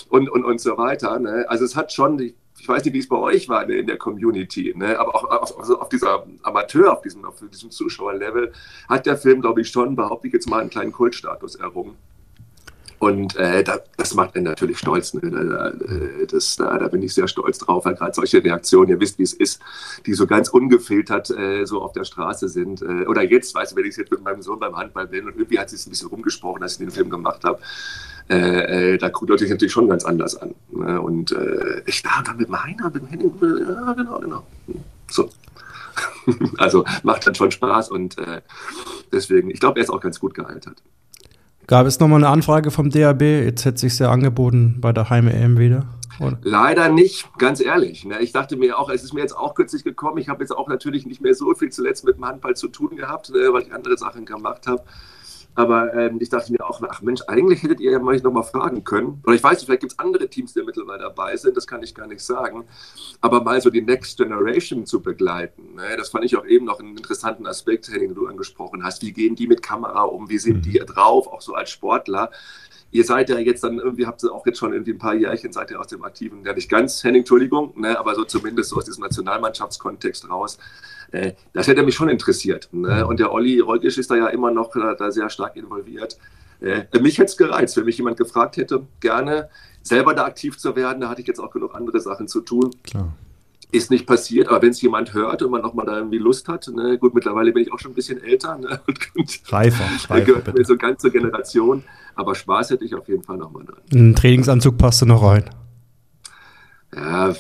[0.10, 1.20] und, und, und so weiter.
[1.20, 1.46] Ne?
[1.48, 3.98] Also es hat schon, ich weiß nicht, wie es bei euch war ne, in der
[3.98, 5.00] Community, ne?
[5.00, 8.52] aber auch auf, also auf dieser Amateur, auf diesem, auf diesem Zuschauerlevel,
[8.90, 11.96] hat der Film, glaube ich, schon, behaupte ich jetzt mal, einen kleinen Kultstatus errungen.
[13.04, 15.14] Und äh, da, das macht einen natürlich stolz.
[15.14, 16.26] Ne?
[16.32, 19.24] Das, da, da, bin ich sehr stolz drauf, weil gerade solche Reaktionen, ihr wisst, wie
[19.24, 19.62] es ist,
[20.06, 22.82] die so ganz ungefiltert äh, so auf der Straße sind.
[22.82, 25.36] Äh, oder jetzt, weißt du, wenn ich jetzt mit meinem Sohn beim Handball bin und
[25.36, 27.60] irgendwie hat es sich ein bisschen rumgesprochen, als ich den Film gemacht habe.
[28.30, 30.56] Äh, äh, da guckt sich natürlich schon ganz anders an.
[30.72, 31.01] Ne?
[31.01, 34.47] Und äh, ich da dann mit meiner, mit dem Henning, ja, genau, genau.
[35.12, 35.30] So.
[36.58, 38.39] also macht dann schon Spaß und äh,
[39.12, 40.82] deswegen, ich glaube, er ist auch ganz gut gealtert.
[41.68, 43.22] Gab es nochmal eine Anfrage vom DAB?
[43.22, 45.86] Jetzt hätte sich ja angeboten bei der Heim-EM wieder.
[46.20, 46.38] Oder?
[46.41, 48.05] Leider nicht, ganz ehrlich.
[48.05, 48.20] Ne?
[48.22, 50.18] Ich dachte mir auch, es ist mir jetzt auch kürzlich gekommen.
[50.18, 52.95] Ich habe jetzt auch natürlich nicht mehr so viel zuletzt mit dem Handball zu tun
[52.95, 54.84] gehabt, ne, weil ich andere Sachen gemacht habe.
[55.56, 58.43] Aber ähm, ich dachte mir auch, ach Mensch, eigentlich hättet ihr ja mal noch mal
[58.43, 59.22] fragen können.
[59.24, 61.84] Oder ich weiß nicht, vielleicht gibt es andere Teams, die mittlerweile dabei sind, das kann
[61.84, 62.66] ich gar nicht sagen.
[63.22, 65.95] Aber mal so die Next Generation zu begleiten, ne?
[65.97, 69.01] das fand ich auch eben noch einen interessanten Aspekt, den du angesprochen hast.
[69.04, 70.30] Wie gehen die mit Kamera um?
[70.30, 70.86] Wie sind die mhm.
[70.86, 72.32] drauf, auch so als Sportler?
[72.94, 75.52] Ihr seid ja jetzt dann irgendwie, habt ihr auch jetzt schon irgendwie ein paar Jährchen,
[75.52, 78.78] seid ihr aus dem aktiven, ja nicht ganz, Henning, Entschuldigung, ne, aber so zumindest so
[78.78, 80.60] aus diesem Nationalmannschaftskontext raus.
[81.12, 82.70] Äh, das hätte mich schon interessiert.
[82.72, 83.06] Ne?
[83.06, 86.18] Und der Olli Reugisch ist da ja immer noch äh, da sehr stark involviert.
[86.60, 89.50] Äh, mich hätte es gereizt, wenn mich jemand gefragt hätte, gerne
[89.82, 91.02] selber da aktiv zu werden.
[91.02, 92.72] Da hatte ich jetzt auch genug andere Sachen zu tun.
[92.84, 93.14] Klar.
[93.72, 96.68] Ist nicht passiert, aber wenn es jemand hört und man nochmal da irgendwie Lust hat,
[96.68, 98.80] ne, gut, mittlerweile bin ich auch schon ein bisschen älter ne,
[99.16, 101.84] und, reifer, reifer gehört mir so ganz zur Generation,
[102.16, 103.82] aber Spaß hätte ich auf jeden Fall nochmal dran.
[103.93, 105.49] Ein Trainingsanzug passt du noch rein.
[106.95, 107.34] Ja,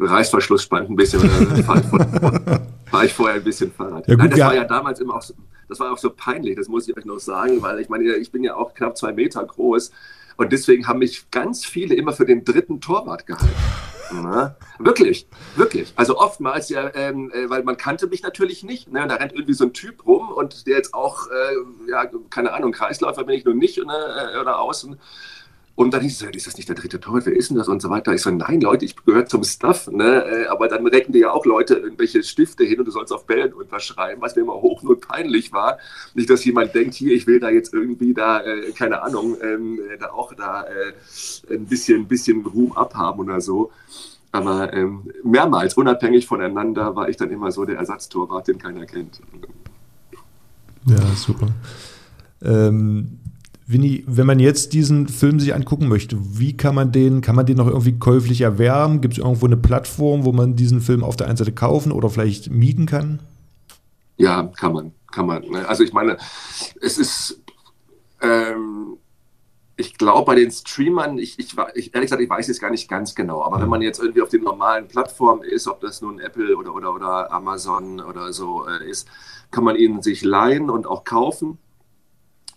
[0.00, 1.22] Reißverschluss spannt ein bisschen.
[2.90, 4.06] war ich vorher ein bisschen Fahrrad.
[4.08, 4.46] Ja, gut, Nein, das ja.
[4.46, 5.34] war ja damals immer auch so,
[5.68, 8.30] das war auch so peinlich, das muss ich euch noch sagen, weil ich meine, ich
[8.30, 9.90] bin ja auch knapp zwei Meter groß
[10.36, 13.54] und deswegen haben mich ganz viele immer für den dritten Torwart gehalten.
[14.12, 15.26] Na, wirklich,
[15.56, 15.92] wirklich.
[15.96, 18.92] Also oftmals ja, ähm, äh, weil man kannte mich natürlich nicht.
[18.92, 19.06] Ne?
[19.08, 22.72] Da rennt irgendwie so ein Typ rum und der jetzt auch, äh, ja, keine Ahnung,
[22.72, 24.98] Kreisläufer bin ich nur nicht ne, oder außen.
[25.76, 27.90] Und dann hieß es, ist das nicht der dritte wer ist denn das und so
[27.90, 28.14] weiter.
[28.14, 29.88] Ich so, nein, Leute, ich gehöre zum Stuff.
[29.88, 30.24] Ne?
[30.24, 33.26] Äh, aber dann recken dir ja auch Leute irgendwelche Stifte hin und du sollst auf
[33.26, 35.78] Bällen unterschreiben, was mir immer hoch und peinlich war.
[36.14, 39.78] Nicht, dass jemand denkt, hier, ich will da jetzt irgendwie da, äh, keine Ahnung, ähm,
[39.92, 40.64] äh, da auch da
[41.50, 43.70] ein bisschen, bisschen Ruhm abhaben oder so.
[44.32, 49.20] Aber ähm, mehrmals, unabhängig voneinander, war ich dann immer so der Ersatztorwart, den keiner kennt.
[50.86, 51.48] Ja, super.
[52.42, 53.18] Ähm,
[53.68, 57.46] Winnie, wenn man jetzt diesen Film sich angucken möchte, wie kann man den, kann man
[57.46, 59.00] den noch irgendwie käuflich erwerben?
[59.00, 62.08] Gibt es irgendwo eine Plattform, wo man diesen Film auf der einen Seite kaufen oder
[62.08, 63.18] vielleicht mieten kann?
[64.16, 65.42] Ja, kann man, kann man.
[65.42, 65.68] Ne?
[65.68, 66.16] Also ich meine,
[66.80, 67.42] es ist,
[68.22, 68.98] ähm,
[69.76, 72.88] ich glaube bei den Streamern, ich, ich, ich, ehrlich gesagt, ich weiß es gar nicht
[72.88, 76.20] ganz genau, aber wenn man jetzt irgendwie auf den normalen Plattformen ist, ob das nun
[76.20, 79.08] Apple oder, oder, oder Amazon oder so äh, ist,
[79.50, 81.58] kann man ihn sich leihen und auch kaufen.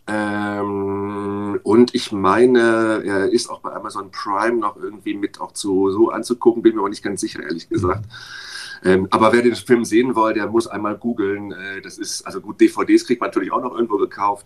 [0.09, 5.91] Ähm, und ich meine, er ist auch bei Amazon Prime noch irgendwie mit auch zu,
[5.91, 8.05] so anzugucken, bin mir aber nicht ganz sicher, ehrlich gesagt.
[8.83, 11.51] Ähm, aber wer den Film sehen will, der muss einmal googeln.
[11.51, 14.45] Äh, das ist, also gut, DVDs kriegt man natürlich auch noch irgendwo gekauft,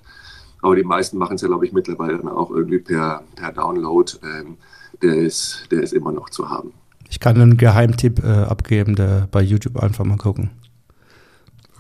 [0.61, 4.11] aber die meisten machen es ja, glaube ich, mittlerweile dann auch irgendwie per, per Download.
[4.23, 4.57] Ähm,
[5.01, 6.73] der, ist, der ist immer noch zu haben.
[7.09, 10.49] Ich kann einen Geheimtipp äh, abgeben, der bei YouTube einfach mal gucken.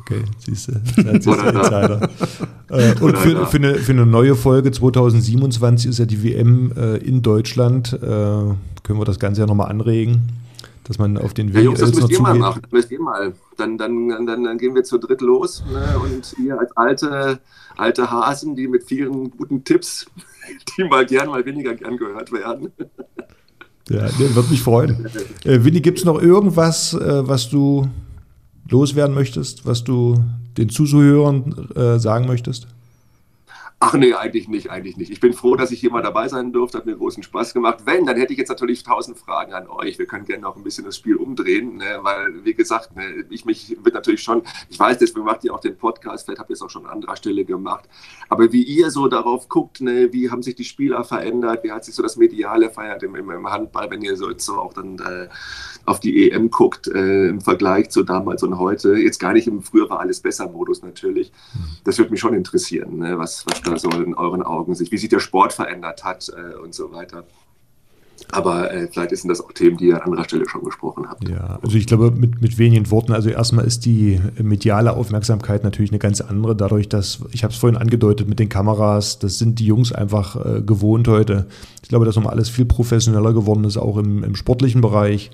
[0.05, 1.01] Okay, siehst du.
[1.01, 2.09] Insider.
[2.69, 6.97] äh, und für, für, eine, für eine neue Folge 2027 ist ja die WM äh,
[6.97, 7.93] in Deutschland.
[7.93, 10.29] Äh, können wir das Ganze ja nochmal anregen,
[10.83, 12.63] dass man auf den Weg ja, Jungs, das müsst ihr mal machen.
[12.71, 13.31] Müsst ihr mal.
[13.55, 15.63] Dann, dann, dann, dann gehen wir zu dritt los.
[15.71, 15.97] Ne?
[15.99, 17.39] Und ihr als alte,
[17.77, 20.05] alte Hasen, die mit vielen guten Tipps,
[20.77, 22.73] die mal gern, mal weniger gern gehört werden.
[23.89, 25.05] Ja, wird mich freuen.
[25.45, 27.87] Äh, Winnie, gibt es noch irgendwas, äh, was du
[28.73, 30.23] loswerden möchtest, was du
[30.57, 32.67] den Zuhörern äh, sagen möchtest?
[33.85, 35.11] Ach nee, eigentlich nicht, eigentlich nicht.
[35.11, 36.77] Ich bin froh, dass ich hier mal dabei sein durfte.
[36.77, 37.79] Hat mir großen Spaß gemacht.
[37.83, 39.99] Wenn, dann hätte ich jetzt natürlich tausend Fragen an euch.
[39.99, 41.99] Wir können gerne noch ein bisschen das Spiel umdrehen, ne?
[42.01, 45.59] weil, wie gesagt, ne, ich mich wird natürlich schon, ich weiß, deswegen macht ihr auch
[45.59, 47.89] den Podcast, vielleicht habt ihr es auch schon an anderer Stelle gemacht.
[48.29, 51.83] Aber wie ihr so darauf guckt, ne, wie haben sich die Spieler verändert, wie hat
[51.83, 54.97] sich so das Mediale verändert im, im Handball, wenn ihr so, jetzt so auch dann
[54.99, 55.27] äh,
[55.85, 58.95] auf die EM guckt, äh, im Vergleich zu damals und heute.
[58.95, 61.31] Jetzt gar nicht im früher war alles besser Modus natürlich.
[61.83, 63.17] Das würde mich schon interessieren, ne?
[63.17, 66.57] was, was da so in euren Augen sich, wie sich der Sport verändert hat äh,
[66.57, 67.25] und so weiter.
[68.31, 71.27] Aber äh, vielleicht sind das auch Themen, die ihr an anderer Stelle schon besprochen habt.
[71.27, 75.91] Ja, also ich glaube, mit, mit wenigen Worten, also erstmal ist die mediale Aufmerksamkeit natürlich
[75.91, 79.59] eine ganz andere, dadurch, dass, ich habe es vorhin angedeutet mit den Kameras, das sind
[79.59, 81.47] die Jungs einfach äh, gewohnt heute.
[81.81, 85.29] Ich glaube, dass nochmal alles viel professioneller geworden ist, auch im, im sportlichen Bereich.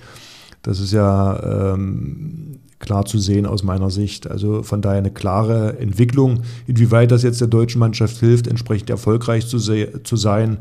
[0.62, 4.30] Das ist ja ähm, klar zu sehen aus meiner Sicht.
[4.30, 6.42] Also von daher eine klare Entwicklung.
[6.68, 10.58] Inwieweit das jetzt der deutschen Mannschaft hilft, entsprechend erfolgreich zu, zu sein.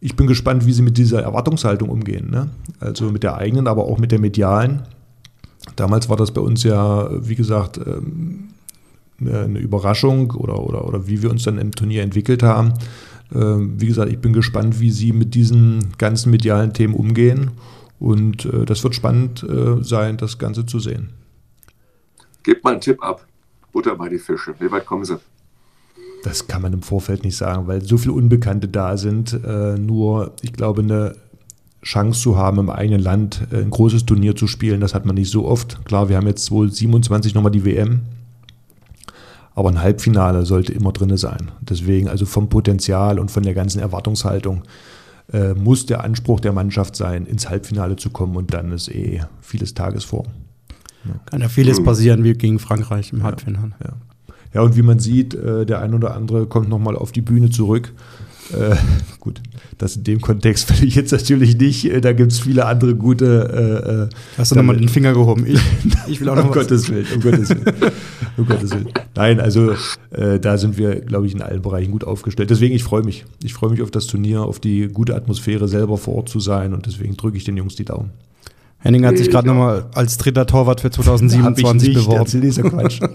[0.00, 2.30] Ich bin gespannt, wie sie mit dieser Erwartungshaltung umgehen.
[2.30, 2.48] Ne?
[2.78, 4.82] Also mit der eigenen, aber auch mit der medialen.
[5.76, 8.48] Damals war das bei uns ja, wie gesagt, ähm,
[9.20, 12.74] eine Überraschung oder, oder, oder wie wir uns dann im Turnier entwickelt haben.
[13.34, 17.50] Ähm, wie gesagt, ich bin gespannt, wie sie mit diesen ganzen medialen Themen umgehen.
[17.98, 21.10] Und äh, das wird spannend äh, sein, das Ganze zu sehen.
[22.42, 23.26] Gebt mal einen Tipp ab.
[23.72, 24.54] Butter bei die Fische.
[24.58, 25.18] Wie weit kommen sie?
[26.24, 29.32] Das kann man im Vorfeld nicht sagen, weil so viele Unbekannte da sind.
[29.44, 31.14] Äh, nur, ich glaube, eine
[31.82, 35.14] Chance zu haben, im eigenen Land äh, ein großes Turnier zu spielen, das hat man
[35.14, 35.84] nicht so oft.
[35.84, 38.00] Klar, wir haben jetzt wohl 27 nochmal die WM.
[39.54, 41.50] Aber ein Halbfinale sollte immer drin sein.
[41.60, 44.62] Deswegen, also vom Potenzial und von der ganzen Erwartungshaltung,
[45.32, 49.22] äh, muss der Anspruch der Mannschaft sein, ins Halbfinale zu kommen und dann ist eh
[49.40, 50.26] vieles Tagesform.
[51.26, 53.72] Kann ja vieles passieren wie gegen Frankreich im Halbfinale.
[53.82, 53.92] Ja,
[54.54, 54.60] ja.
[54.62, 57.92] und wie man sieht, äh, der ein oder andere kommt nochmal auf die Bühne zurück.
[58.52, 58.76] Äh,
[59.20, 59.40] gut,
[59.76, 61.84] das in dem Kontext will ich jetzt natürlich nicht.
[61.84, 64.06] Äh, da gibt es viele andere gute.
[64.06, 65.46] Äh, äh Hast du nochmal den Finger gehoben?
[65.46, 65.60] Ich,
[66.06, 67.92] ich will auch noch um Gottes Willen, um Gottes Willen.
[68.36, 68.88] um Gottes Willen.
[69.14, 69.74] Nein, also
[70.10, 72.50] äh, da sind wir, glaube ich, in allen Bereichen gut aufgestellt.
[72.50, 73.24] Deswegen, ich freue mich.
[73.42, 76.72] Ich freue mich auf das Turnier, auf die gute Atmosphäre, selber vor Ort zu sein
[76.72, 78.10] und deswegen drücke ich den Jungs die Daumen.
[78.80, 82.40] Henning hat sich gerade nochmal als dritter Torwart für 2027 beworben.
[82.40, 83.00] Dieser Quatsch.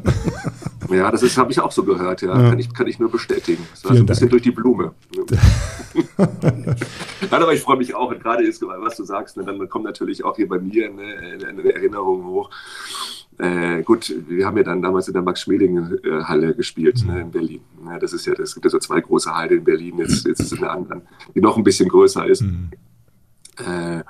[0.90, 2.40] Ja, das habe ich auch so gehört, ja.
[2.40, 2.50] ja.
[2.50, 3.66] Kann, ich, kann ich nur bestätigen.
[3.72, 4.32] Das war Vielen so ein bisschen Dank.
[4.32, 4.92] durch die Blume.
[6.18, 8.12] Nein, aber ich freue mich auch.
[8.12, 11.48] Und gerade ist, was du sagst, ne, dann kommt natürlich auch hier bei mir eine,
[11.48, 12.50] eine Erinnerung hoch.
[13.40, 17.14] Äh, gut, wir haben ja dann damals in der Max-Schmeling-Halle gespielt mhm.
[17.14, 17.62] ne, in Berlin.
[17.86, 20.40] Ja, das ist ja, es gibt ja so zwei große Hallen in Berlin, jetzt, jetzt
[20.40, 21.02] ist es eine andere,
[21.34, 22.42] die noch ein bisschen größer ist.
[22.42, 22.70] Mhm.
[23.60, 24.04] Äh,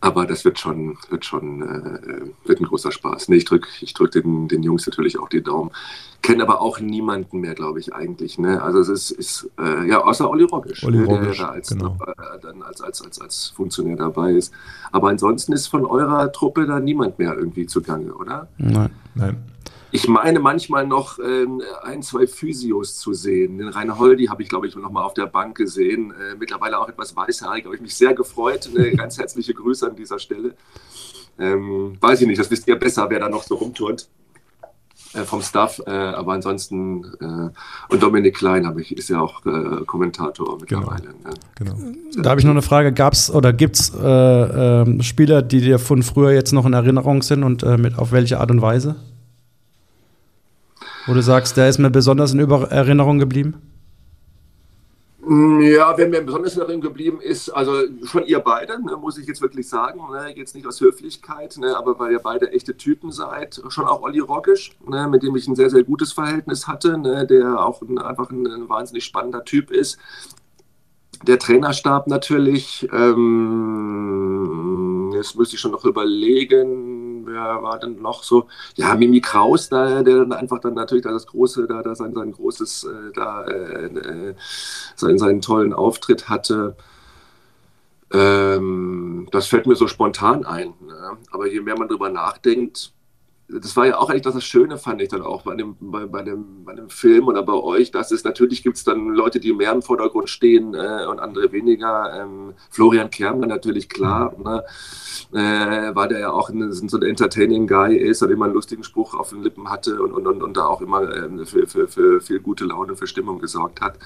[0.00, 3.28] aber das wird schon, wird schon, äh, wird ein großer Spaß.
[3.28, 5.70] Nee, ich drücke ich drück den, den Jungs natürlich auch die Daumen.
[6.22, 8.38] Kenne aber auch niemanden mehr, glaube ich, eigentlich.
[8.38, 8.62] Ne?
[8.62, 11.96] Also es ist, ist äh, ja, außer Olli Roggisch, Olli ne, der da als, genau.
[12.06, 14.52] äh, dann als, als, als, als Funktionär dabei ist.
[14.92, 18.48] Aber ansonsten ist von eurer Truppe da niemand mehr irgendwie zugange, oder?
[18.58, 19.42] Nein, nein.
[19.92, 21.46] Ich meine manchmal noch äh,
[21.82, 23.58] ein, zwei Physios zu sehen.
[23.58, 26.12] Den Rainer Holdi habe ich, glaube ich, noch mal auf der Bank gesehen.
[26.12, 28.70] Äh, mittlerweile auch etwas weißhaarig, habe ich mich sehr gefreut.
[28.74, 30.54] Eine ganz herzliche Grüße an dieser Stelle.
[31.38, 34.08] Ähm, weiß ich nicht, das wisst ihr besser, wer da noch so rumturnt
[35.14, 35.80] äh, vom Staff.
[35.86, 41.14] Äh, aber ansonsten, äh, und Dominik Klein habe ich, ist ja auch äh, Kommentator mittlerweile.
[41.58, 41.74] Genau.
[41.74, 41.94] Ne?
[42.12, 42.22] genau.
[42.22, 42.92] Da habe ich noch eine Frage.
[42.92, 47.22] Gab es oder gibt es ähm, Spieler, die dir von früher jetzt noch in Erinnerung
[47.22, 48.96] sind und mit auf welche Art und Weise?
[51.06, 53.62] Wo du sagst, der ist mir besonders in Über Erinnerung geblieben?
[55.22, 57.74] Mm, ja, wer mir besonders in Erinnerung geblieben ist, also
[58.04, 61.76] schon ihr beide, ne, muss ich jetzt wirklich sagen, ne, jetzt nicht aus Höflichkeit, ne,
[61.76, 65.46] aber weil ihr beide echte Typen seid, schon auch Olli Rockisch, ne, mit dem ich
[65.46, 69.44] ein sehr, sehr gutes Verhältnis hatte, ne, der auch ein, einfach ein, ein, wahnsinnig spannender
[69.44, 69.98] Typ ist.
[71.26, 74.30] Der Trainerstab natürlich, ähm,
[75.14, 76.99] jetzt müsste ich schon noch überlegen,
[77.32, 78.48] wer war denn noch so?
[78.76, 82.14] Ja, Mimi Kraus, da, der dann einfach dann natürlich da das große, da, da sein,
[82.14, 84.34] sein großes, äh, da äh, äh,
[84.96, 86.76] sein, seinen tollen Auftritt hatte.
[88.12, 90.74] Ähm, das fällt mir so spontan ein.
[90.80, 91.16] Ne?
[91.30, 92.92] Aber je mehr man drüber nachdenkt,
[93.52, 96.22] das war ja auch eigentlich das Schöne, fand ich dann auch bei dem, bei, bei
[96.22, 99.52] dem, bei dem Film oder bei euch, dass es natürlich gibt es dann Leute, die
[99.52, 102.20] mehr im Vordergrund stehen äh, und andere weniger.
[102.20, 104.64] Ähm, Florian Kermler natürlich klar, ne?
[105.32, 108.84] äh, weil der ja auch ein, so ein entertaining Guy ist und immer einen lustigen
[108.84, 111.88] Spruch auf den Lippen hatte und, und, und, und da auch immer äh, für, für,
[111.88, 113.98] für viel gute Laune, für Stimmung gesorgt hat.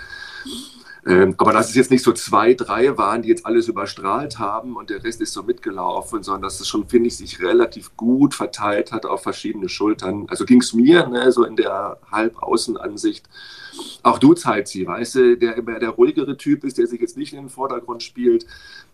[1.07, 4.77] Ähm, aber dass es jetzt nicht so zwei, drei waren, die jetzt alles überstrahlt haben
[4.77, 8.35] und der Rest ist so mitgelaufen, sondern dass es schon, finde ich, sich relativ gut
[8.35, 10.27] verteilt hat auf verschiedene Schultern.
[10.29, 13.29] Also ging es mir, ne, so in der Halbaußenansicht.
[14.03, 17.33] Auch du, Zeitzi, weißt du, der immer der ruhigere Typ ist, der sich jetzt nicht
[17.33, 18.47] in den Vordergrund spielt,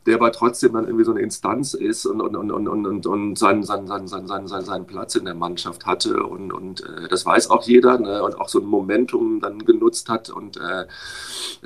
[0.07, 3.39] der aber trotzdem dann irgendwie so eine Instanz ist und, und, und, und, und, und
[3.39, 6.23] seinen, seinen, seinen, seinen, seinen, seinen Platz in der Mannschaft hatte.
[6.23, 8.23] Und, und äh, das weiß auch jeder ne?
[8.23, 10.87] und auch so ein Momentum dann genutzt hat und äh,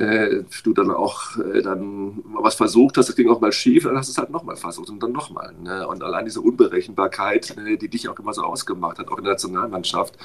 [0.03, 3.97] äh, du dann auch äh, dann was versucht hast, das ging auch mal schief, dann
[3.97, 5.55] hast du es halt nochmal versucht und dann nochmal.
[5.63, 5.87] Ne?
[5.87, 9.35] Und allein diese Unberechenbarkeit, ne, die dich auch immer so ausgemacht hat, auch in der
[9.35, 10.19] Nationalmannschaft,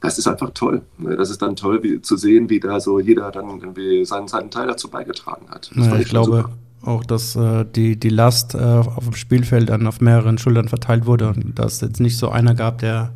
[0.00, 0.82] das ist einfach toll.
[0.98, 1.16] Ne?
[1.16, 4.50] Das ist dann toll wie, zu sehen, wie da so jeder dann irgendwie seinen, seinen
[4.50, 5.70] Teil dazu beigetragen hat.
[5.74, 6.50] Das naja, ich glaube, super
[6.86, 11.06] auch, dass äh, die, die Last äh, auf dem Spielfeld dann auf mehreren Schultern verteilt
[11.06, 13.12] wurde und dass es jetzt nicht so einer gab, der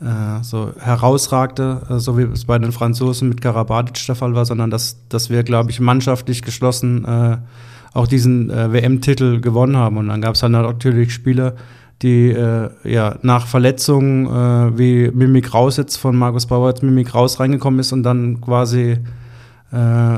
[0.00, 4.44] äh, so herausragte, äh, so wie es bei den Franzosen mit Karabatic der Fall war,
[4.44, 7.38] sondern dass, dass wir, glaube ich, mannschaftlich geschlossen äh,
[7.94, 9.98] auch diesen WM-Titel gewonnen haben.
[9.98, 11.56] Und dann gab es halt natürlich Spieler,
[12.02, 17.14] die äh, ja nach Verletzungen äh, wie Mimik Raus jetzt von Markus Bauer als Mimik
[17.14, 18.98] Raus reingekommen ist und dann quasi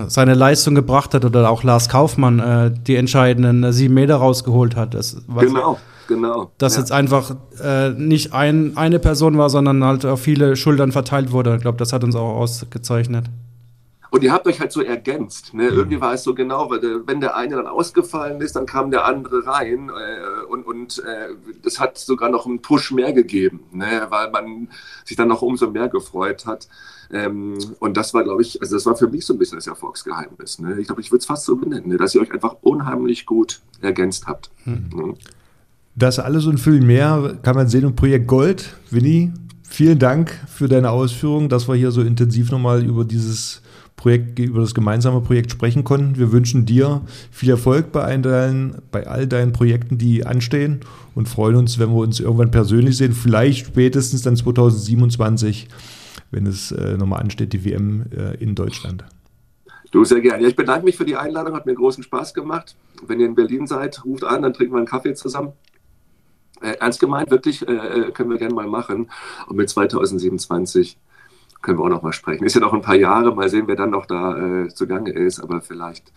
[0.09, 4.95] seine Leistung gebracht hat oder auch Lars Kaufmann äh, die entscheidenden sieben Meter rausgeholt hat.
[4.95, 5.79] Das, genau,
[6.09, 6.51] genau.
[6.59, 6.81] Dass ja.
[6.81, 11.55] jetzt einfach äh, nicht ein, eine Person war, sondern halt auf viele Schultern verteilt wurde.
[11.55, 13.27] Ich glaube, das hat uns auch ausgezeichnet.
[14.15, 15.55] Und ihr habt euch halt so ergänzt.
[15.55, 15.65] Ne?
[15.65, 15.77] Mhm.
[15.77, 19.07] Irgendwie war es so genau, weil wenn der eine dann ausgefallen ist, dann kam der
[19.07, 21.35] andere rein äh, und, und äh,
[21.65, 24.07] das hat sogar noch einen Push mehr gegeben, ne?
[24.11, 24.69] weil man
[25.05, 26.69] sich dann noch umso mehr gefreut hat.
[27.11, 29.67] Ähm, und das war, glaube ich, also das war für mich so ein bisschen das
[29.67, 30.61] Erfolgsgeheimnis.
[30.61, 30.79] Ne?
[30.79, 31.97] Ich glaube, ich würde es fast so benennen, ne?
[31.97, 34.53] dass ihr euch einfach unheimlich gut ergänzt habt.
[34.65, 35.17] Mhm.
[35.97, 38.77] Das alles und viel mehr kann man sehen im Projekt Gold.
[38.93, 39.33] Winnie,
[39.69, 43.64] vielen Dank für deine Ausführungen, dass wir hier so intensiv nochmal über dieses
[44.05, 46.19] Projekt, über das gemeinsame Projekt sprechen konnten.
[46.19, 47.01] Wir wünschen dir
[47.31, 50.81] viel Erfolg bei, deinen, bei all deinen Projekten, die anstehen
[51.15, 55.69] und freuen uns, wenn wir uns irgendwann persönlich sehen, vielleicht spätestens dann 2027,
[56.33, 59.07] wenn es äh, nochmal ansteht, die WM äh, in Deutschland.
[59.91, 60.43] Du, sehr gerne.
[60.43, 62.77] Ja, ich bedanke mich für die Einladung, hat mir großen Spaß gemacht.
[63.07, 65.55] Wenn ihr in Berlin seid, ruft an, dann trinken wir einen Kaffee zusammen.
[66.61, 69.09] Äh, ernst gemeint, wirklich, äh, äh können wir gerne mal machen.
[69.47, 70.99] Und mit 2027
[71.65, 72.45] können wir auch noch mal sprechen.
[72.45, 75.41] Ist ja noch ein paar Jahre, mal sehen, wer dann noch da äh, zugange ist,
[75.41, 76.13] aber vielleicht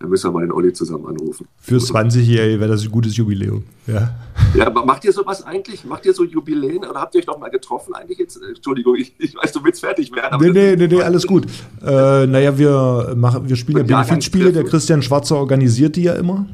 [0.00, 1.46] äh, müssen wir mal den Olli zusammen anrufen.
[1.60, 3.64] Fürs 20-Jährige wäre das ein gutes Jubiläum.
[3.86, 4.14] Ja.
[4.54, 5.84] ja, aber macht ihr sowas eigentlich?
[5.84, 8.40] Macht ihr so Jubiläen oder habt ihr euch noch mal getroffen eigentlich jetzt?
[8.42, 10.40] Entschuldigung, ich, ich weiß, du willst fertig werden.
[10.40, 11.46] nee, nee, nee, nee, alles gut.
[11.84, 14.52] Äh, naja, wir, machen, wir spielen ja Benefizspiele.
[14.52, 16.46] Der Christian Schwarzer organisiert die ja immer.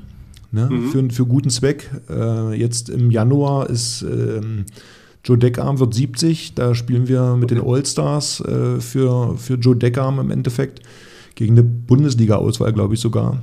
[0.54, 0.90] Ne, mhm.
[0.90, 1.90] für, für guten Zweck.
[2.10, 4.66] Äh, jetzt im Januar ist ähm,
[5.24, 10.18] Joe Deckarm wird 70, da spielen wir mit den All-Stars äh, für, für Joe Deckarm
[10.18, 10.80] im Endeffekt
[11.36, 13.40] gegen eine Bundesliga-Auswahl, glaube ich sogar.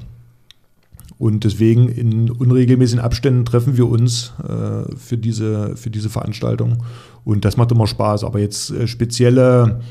[1.18, 6.84] Und deswegen in unregelmäßigen Abständen treffen wir uns äh, für, diese, für diese Veranstaltung.
[7.26, 8.24] Und das macht immer Spaß.
[8.24, 9.82] Aber jetzt äh, spezielle,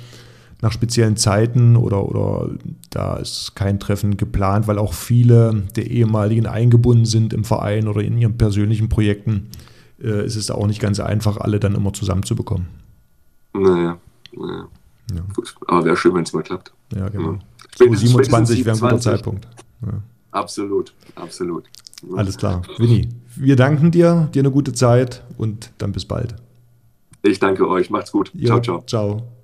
[0.62, 2.50] nach speziellen Zeiten oder, oder
[2.90, 8.00] da ist kein Treffen geplant, weil auch viele der ehemaligen eingebunden sind im Verein oder
[8.00, 9.48] in ihren persönlichen Projekten
[10.00, 12.66] äh, ist es auch nicht ganz einfach, alle dann immer zusammenzubekommen.
[13.52, 13.98] Naja,
[14.32, 14.68] naja.
[15.10, 15.22] Ja.
[15.66, 16.72] Aber wäre schön, wenn es mal klappt.
[16.94, 17.32] Ja, genau.
[17.32, 17.38] Ja.
[17.76, 19.48] So 27 wäre ein guter Zeitpunkt.
[19.82, 20.02] Ja.
[20.32, 21.64] Absolut, absolut.
[22.14, 22.62] Alles klar.
[22.78, 26.34] Winnie, wir danken dir, dir eine gute Zeit und dann bis bald.
[27.22, 27.90] Ich danke euch.
[27.90, 28.32] Macht's gut.
[28.44, 28.82] ciao, ciao.
[28.86, 29.37] Ciao.